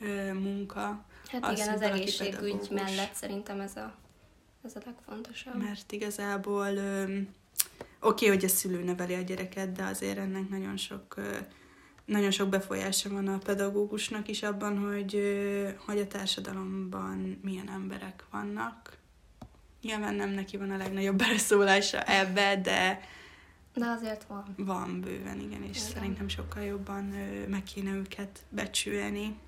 uh, 0.00 0.32
munka. 0.32 1.04
Hát 1.26 1.44
az, 1.44 1.58
igen, 1.58 1.74
az 1.74 1.80
egészségügy 1.80 2.68
mellett 2.70 3.14
szerintem 3.14 3.60
ez 3.60 3.76
a, 3.76 3.94
ez 4.64 4.76
a 4.76 4.80
legfontosabb. 4.84 5.62
Mert 5.62 5.92
igazából 5.92 6.68
um, 6.76 7.28
oké, 8.00 8.24
okay, 8.24 8.36
hogy 8.36 8.44
a 8.44 8.48
szülő 8.48 8.84
neveli 8.84 9.14
a 9.14 9.20
gyereket, 9.20 9.72
de 9.72 9.84
azért 9.84 10.18
ennek 10.18 10.48
nagyon 10.48 10.76
sok 10.76 11.14
nagyon 12.04 12.30
sok 12.30 12.48
befolyása 12.48 13.10
van 13.10 13.28
a 13.28 13.38
pedagógusnak 13.38 14.28
is 14.28 14.42
abban, 14.42 14.78
hogy, 14.78 15.22
hogy 15.86 15.98
a 15.98 16.06
társadalomban 16.06 17.38
milyen 17.42 17.68
emberek 17.68 18.24
vannak. 18.30 18.96
Nyilván 19.82 20.14
nem 20.14 20.30
neki 20.30 20.56
van 20.56 20.70
a 20.70 20.76
legnagyobb 20.76 21.18
beleszólása 21.24 22.02
ebbe, 22.02 22.60
de 22.60 23.00
de 23.74 23.86
azért 23.86 24.24
van. 24.24 24.54
Van 24.56 25.00
bőven, 25.00 25.40
igen, 25.40 25.62
és 25.62 25.76
igen. 25.76 25.90
szerintem 25.90 26.28
sokkal 26.28 26.62
jobban 26.62 27.04
meg 27.48 27.62
kéne 27.62 27.90
őket 27.90 28.44
becsülni. 28.48 29.38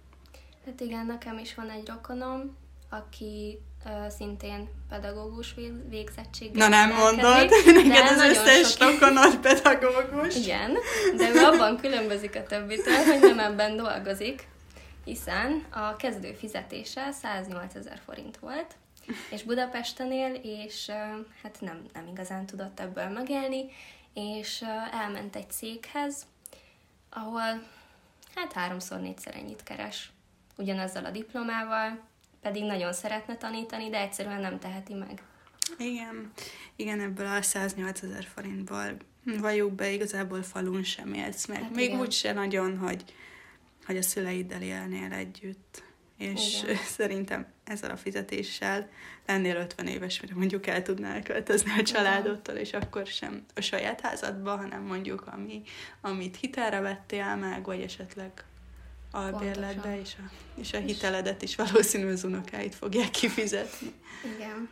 Hát 0.64 0.80
igen, 0.80 1.06
nekem 1.06 1.38
is 1.38 1.54
van 1.54 1.70
egy 1.70 1.88
rokonom, 1.88 2.56
aki 2.88 3.58
szintén 4.08 4.68
pedagógus 4.88 5.54
végzettséggel. 5.88 6.68
Na 6.68 6.76
nem 6.76 6.92
mondod, 6.94 7.50
neked 7.64 8.06
az 8.06 8.20
összes 8.20 8.70
sok... 8.70 8.90
rokonod 8.90 9.36
pedagógus. 9.36 10.36
Igen, 10.36 10.76
de 11.16 11.28
ő 11.28 11.44
abban 11.44 11.76
különbözik 11.76 12.36
a 12.36 12.42
többitől, 12.42 12.94
hogy 12.94 13.20
nem 13.20 13.38
ebben 13.38 13.76
dolgozik, 13.76 14.48
hiszen 15.04 15.64
a 15.70 15.96
kezdő 15.96 16.32
fizetése 16.32 17.10
108 17.12 17.74
ezer 17.74 18.00
forint 18.04 18.38
volt, 18.38 18.74
és 19.30 19.42
Budapesten 19.42 20.12
él, 20.12 20.34
és 20.42 20.90
hát 21.42 21.60
nem, 21.60 21.82
nem 21.92 22.06
igazán 22.06 22.46
tudott 22.46 22.80
ebből 22.80 23.08
megélni, 23.08 23.64
és 24.14 24.64
elment 24.92 25.36
egy 25.36 25.50
céghez, 25.50 26.26
ahol 27.10 27.66
hát 28.34 28.52
háromszor, 28.52 29.00
négyszer 29.00 29.34
ennyit 29.34 29.62
keres 29.62 30.10
ugyanazzal 30.56 31.04
a 31.04 31.10
diplomával, 31.10 32.08
pedig 32.40 32.62
nagyon 32.62 32.92
szeretne 32.92 33.36
tanítani, 33.36 33.88
de 33.88 34.00
egyszerűen 34.00 34.40
nem 34.40 34.58
teheti 34.58 34.94
meg. 34.94 35.22
Igen, 35.78 36.32
igen, 36.76 37.00
ebből 37.00 37.26
a 37.26 37.42
108 37.42 38.02
ezer 38.02 38.24
forintból 38.34 38.96
valljuk 39.24 39.72
be, 39.72 39.90
igazából 39.90 40.42
falun 40.42 40.82
sem 40.82 41.14
élsz 41.14 41.46
meg. 41.46 41.62
Hát 41.62 41.74
Még 41.74 41.88
igen. 41.88 42.00
úgy 42.00 42.12
se 42.12 42.32
nagyon, 42.32 42.78
hogy, 42.78 43.04
hogy 43.86 43.96
a 43.96 44.02
szüleiddel 44.02 44.62
élnél 44.62 45.12
együtt. 45.12 45.82
És 46.18 46.62
igen. 46.62 46.76
szerintem 46.98 47.46
ezzel 47.64 47.90
a 47.90 47.96
fizetéssel 47.96 48.88
lennél 49.26 49.56
50 49.56 49.86
éves, 49.86 50.20
mire 50.20 50.34
mondjuk 50.34 50.66
el 50.66 50.82
tudnál 50.82 51.22
költözni 51.22 51.70
a 51.78 51.82
családottól, 51.82 52.54
és 52.54 52.72
akkor 52.72 53.06
sem 53.06 53.44
a 53.54 53.60
saját 53.60 54.00
házadba, 54.00 54.56
hanem 54.56 54.82
mondjuk 54.82 55.26
ami, 55.26 55.62
amit 56.00 56.36
hitelre 56.36 56.80
vettél 56.80 57.36
meg, 57.36 57.64
vagy 57.64 57.80
esetleg 57.80 58.44
albérletbe, 59.10 60.00
és 60.00 60.14
a, 60.18 60.30
és 60.60 60.72
a 60.72 60.78
hiteledet 60.78 61.42
is 61.42 61.56
valószínű 61.56 62.12
az 62.12 62.24
unokáit 62.24 62.74
fogják 62.74 63.10
kifizetni. 63.10 63.92
Igen. 64.34 64.68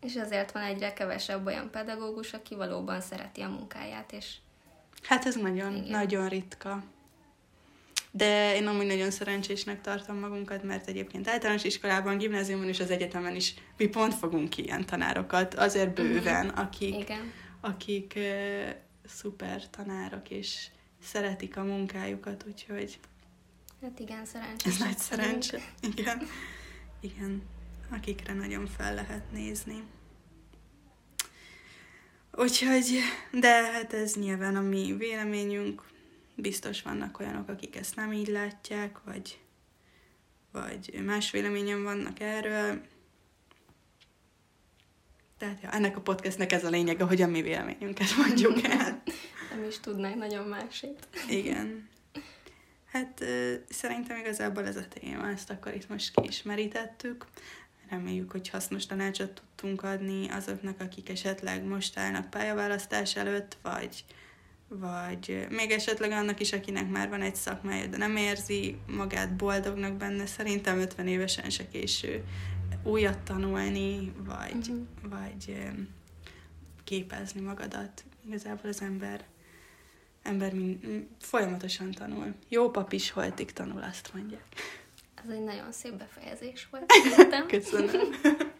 És 0.00 0.14
ezért 0.14 0.52
van 0.52 0.62
egyre 0.62 0.92
kevesebb 0.92 1.46
olyan 1.46 1.70
pedagógus, 1.70 2.32
aki 2.32 2.54
valóban 2.54 3.00
szereti 3.00 3.40
a 3.40 3.48
munkáját, 3.48 4.12
és 4.12 4.34
Hát 5.02 5.26
ez 5.26 5.34
nagyon, 5.34 5.74
Igen. 5.74 5.90
nagyon 5.90 6.28
ritka. 6.28 6.84
De 8.10 8.54
én 8.54 8.66
amúgy 8.66 8.86
nagyon 8.86 9.10
szerencsésnek 9.10 9.80
tartom 9.80 10.18
magunkat, 10.18 10.62
mert 10.62 10.88
egyébként 10.88 11.28
általános 11.28 11.64
iskolában, 11.64 12.18
gimnáziumban 12.18 12.68
és 12.68 12.80
az 12.80 12.90
egyetemen 12.90 13.34
is 13.34 13.54
mi 13.76 13.86
pont 13.86 14.14
fogunk 14.14 14.56
ilyen 14.56 14.86
tanárokat, 14.86 15.54
azért 15.54 15.94
bőven, 15.94 16.48
akik, 16.48 16.98
Igen. 16.98 17.32
akik 17.60 18.12
uh, 18.16 18.68
szuper 19.06 19.70
tanárok, 19.70 20.30
és 20.30 20.66
szeretik 21.02 21.56
a 21.56 21.62
munkájukat, 21.62 22.44
úgyhogy 22.48 22.98
Hát 23.82 23.98
igen, 23.98 24.24
szerencsés. 24.24 24.72
ez 24.72 24.78
nagy 24.78 24.98
szerencse. 24.98 25.60
Igen. 25.80 26.28
Igen. 27.00 27.42
Akikre 27.90 28.32
nagyon 28.32 28.66
fel 28.66 28.94
lehet 28.94 29.32
nézni. 29.32 29.82
Úgyhogy, 32.32 32.98
de 33.32 33.72
hát 33.72 33.92
ez 33.92 34.14
nyilván 34.14 34.56
a 34.56 34.60
mi 34.60 34.94
véleményünk. 34.98 35.82
Biztos 36.34 36.82
vannak 36.82 37.18
olyanok, 37.18 37.48
akik 37.48 37.76
ezt 37.76 37.96
nem 37.96 38.12
így 38.12 38.28
látják, 38.28 38.98
vagy, 39.04 39.40
vagy 40.52 41.02
más 41.04 41.30
véleményen 41.30 41.82
vannak 41.82 42.20
erről. 42.20 42.80
Tehát 45.38 45.62
ja, 45.62 45.70
ennek 45.70 45.96
a 45.96 46.00
podcastnek 46.00 46.52
ez 46.52 46.64
a 46.64 46.70
lényege, 46.70 47.04
hogy 47.04 47.22
a 47.22 47.26
mi 47.26 47.42
véleményünket 47.42 48.16
mondjuk 48.16 48.62
el. 48.62 49.02
Nem 49.50 49.64
is 49.68 49.80
tudnánk 49.80 50.16
nagyon 50.16 50.46
másét. 50.48 51.08
Igen. 51.28 51.88
Hát 52.96 53.24
szerintem 53.68 54.16
igazából 54.16 54.66
ez 54.66 54.76
a 54.76 54.88
téma, 54.88 55.28
ezt 55.28 55.50
akkor 55.50 55.74
itt 55.74 55.88
most 55.88 56.14
kiismerítettük. 56.14 57.26
Reméljük, 57.90 58.30
hogy 58.30 58.48
hasznos 58.48 58.86
tanácsot 58.86 59.32
tudtunk 59.32 59.82
adni 59.82 60.28
azoknak, 60.28 60.80
akik 60.80 61.08
esetleg 61.08 61.64
most 61.64 61.98
állnak 61.98 62.30
pályaválasztás 62.30 63.16
előtt, 63.16 63.56
vagy, 63.62 64.04
vagy 64.68 65.46
még 65.50 65.70
esetleg 65.70 66.10
annak 66.10 66.40
is, 66.40 66.52
akinek 66.52 66.90
már 66.90 67.08
van 67.08 67.22
egy 67.22 67.34
szakmája, 67.36 67.86
de 67.86 67.96
nem 67.96 68.16
érzi 68.16 68.76
magát 68.86 69.36
boldognak 69.36 69.94
benne. 69.96 70.26
Szerintem 70.26 70.78
50 70.78 71.06
évesen 71.06 71.50
se 71.50 71.68
késő 71.68 72.24
újat 72.82 73.18
tanulni, 73.18 74.12
vagy, 74.24 74.54
Mhm. 74.68 75.10
vagy 75.10 75.58
képezni 76.84 77.40
magadat. 77.40 78.04
Igazából 78.26 78.70
az 78.70 78.82
ember 78.82 79.24
ember 80.26 80.54
mind, 80.54 81.06
folyamatosan 81.20 81.90
tanul. 81.90 82.34
Jó 82.48 82.70
pap 82.70 82.92
is 82.92 83.10
holtig 83.10 83.52
tanul, 83.52 83.82
azt 83.82 84.10
mondják. 84.14 84.44
Ez 85.24 85.30
egy 85.30 85.44
nagyon 85.44 85.72
szép 85.72 85.92
befejezés 85.92 86.68
volt. 86.70 86.92
Köszönöm. 87.48 88.08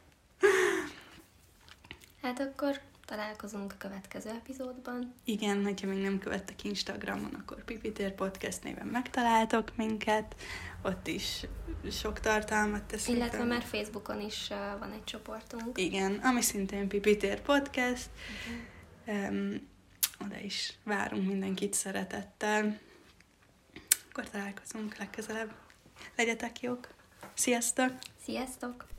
Hát 2.23 2.41
akkor 2.41 2.81
találkozunk 3.05 3.73
a 3.73 3.77
következő 3.79 4.31
epizódban. 4.31 5.15
Igen, 5.25 5.65
hogyha 5.65 5.87
még 5.87 6.03
nem 6.03 6.19
követtek 6.19 6.65
Instagramon, 6.65 7.35
akkor 7.35 7.65
Pipitér 7.65 8.15
Podcast 8.15 8.65
néven 8.65 8.87
megtaláltok 8.87 9.77
minket. 9.77 10.37
Ott 10.83 11.07
is 11.07 11.47
sok 11.91 12.21
tartalmat 12.21 12.83
teszünk. 12.83 13.17
Illetve 13.17 13.45
már 13.45 13.63
Facebookon 13.63 14.21
is 14.21 14.49
van 14.79 14.93
egy 14.93 15.05
csoportunk. 15.05 15.79
Igen, 15.79 16.15
ami 16.23 16.41
szintén 16.41 16.89
Pipitér 16.89 17.41
Podcast. 17.41 18.09
Um, 19.07 19.69
oda 20.25 20.39
is 20.39 20.73
várunk 20.85 21.27
mindenkit 21.27 21.75
szeretettel. 21.75 22.79
Akkor 24.11 24.31
találkozunk 24.31 24.97
legközelebb. 24.97 25.55
Legyetek 26.17 26.61
jók! 26.61 26.89
Sziasztok! 27.35 27.93
Sziasztok! 28.25 28.96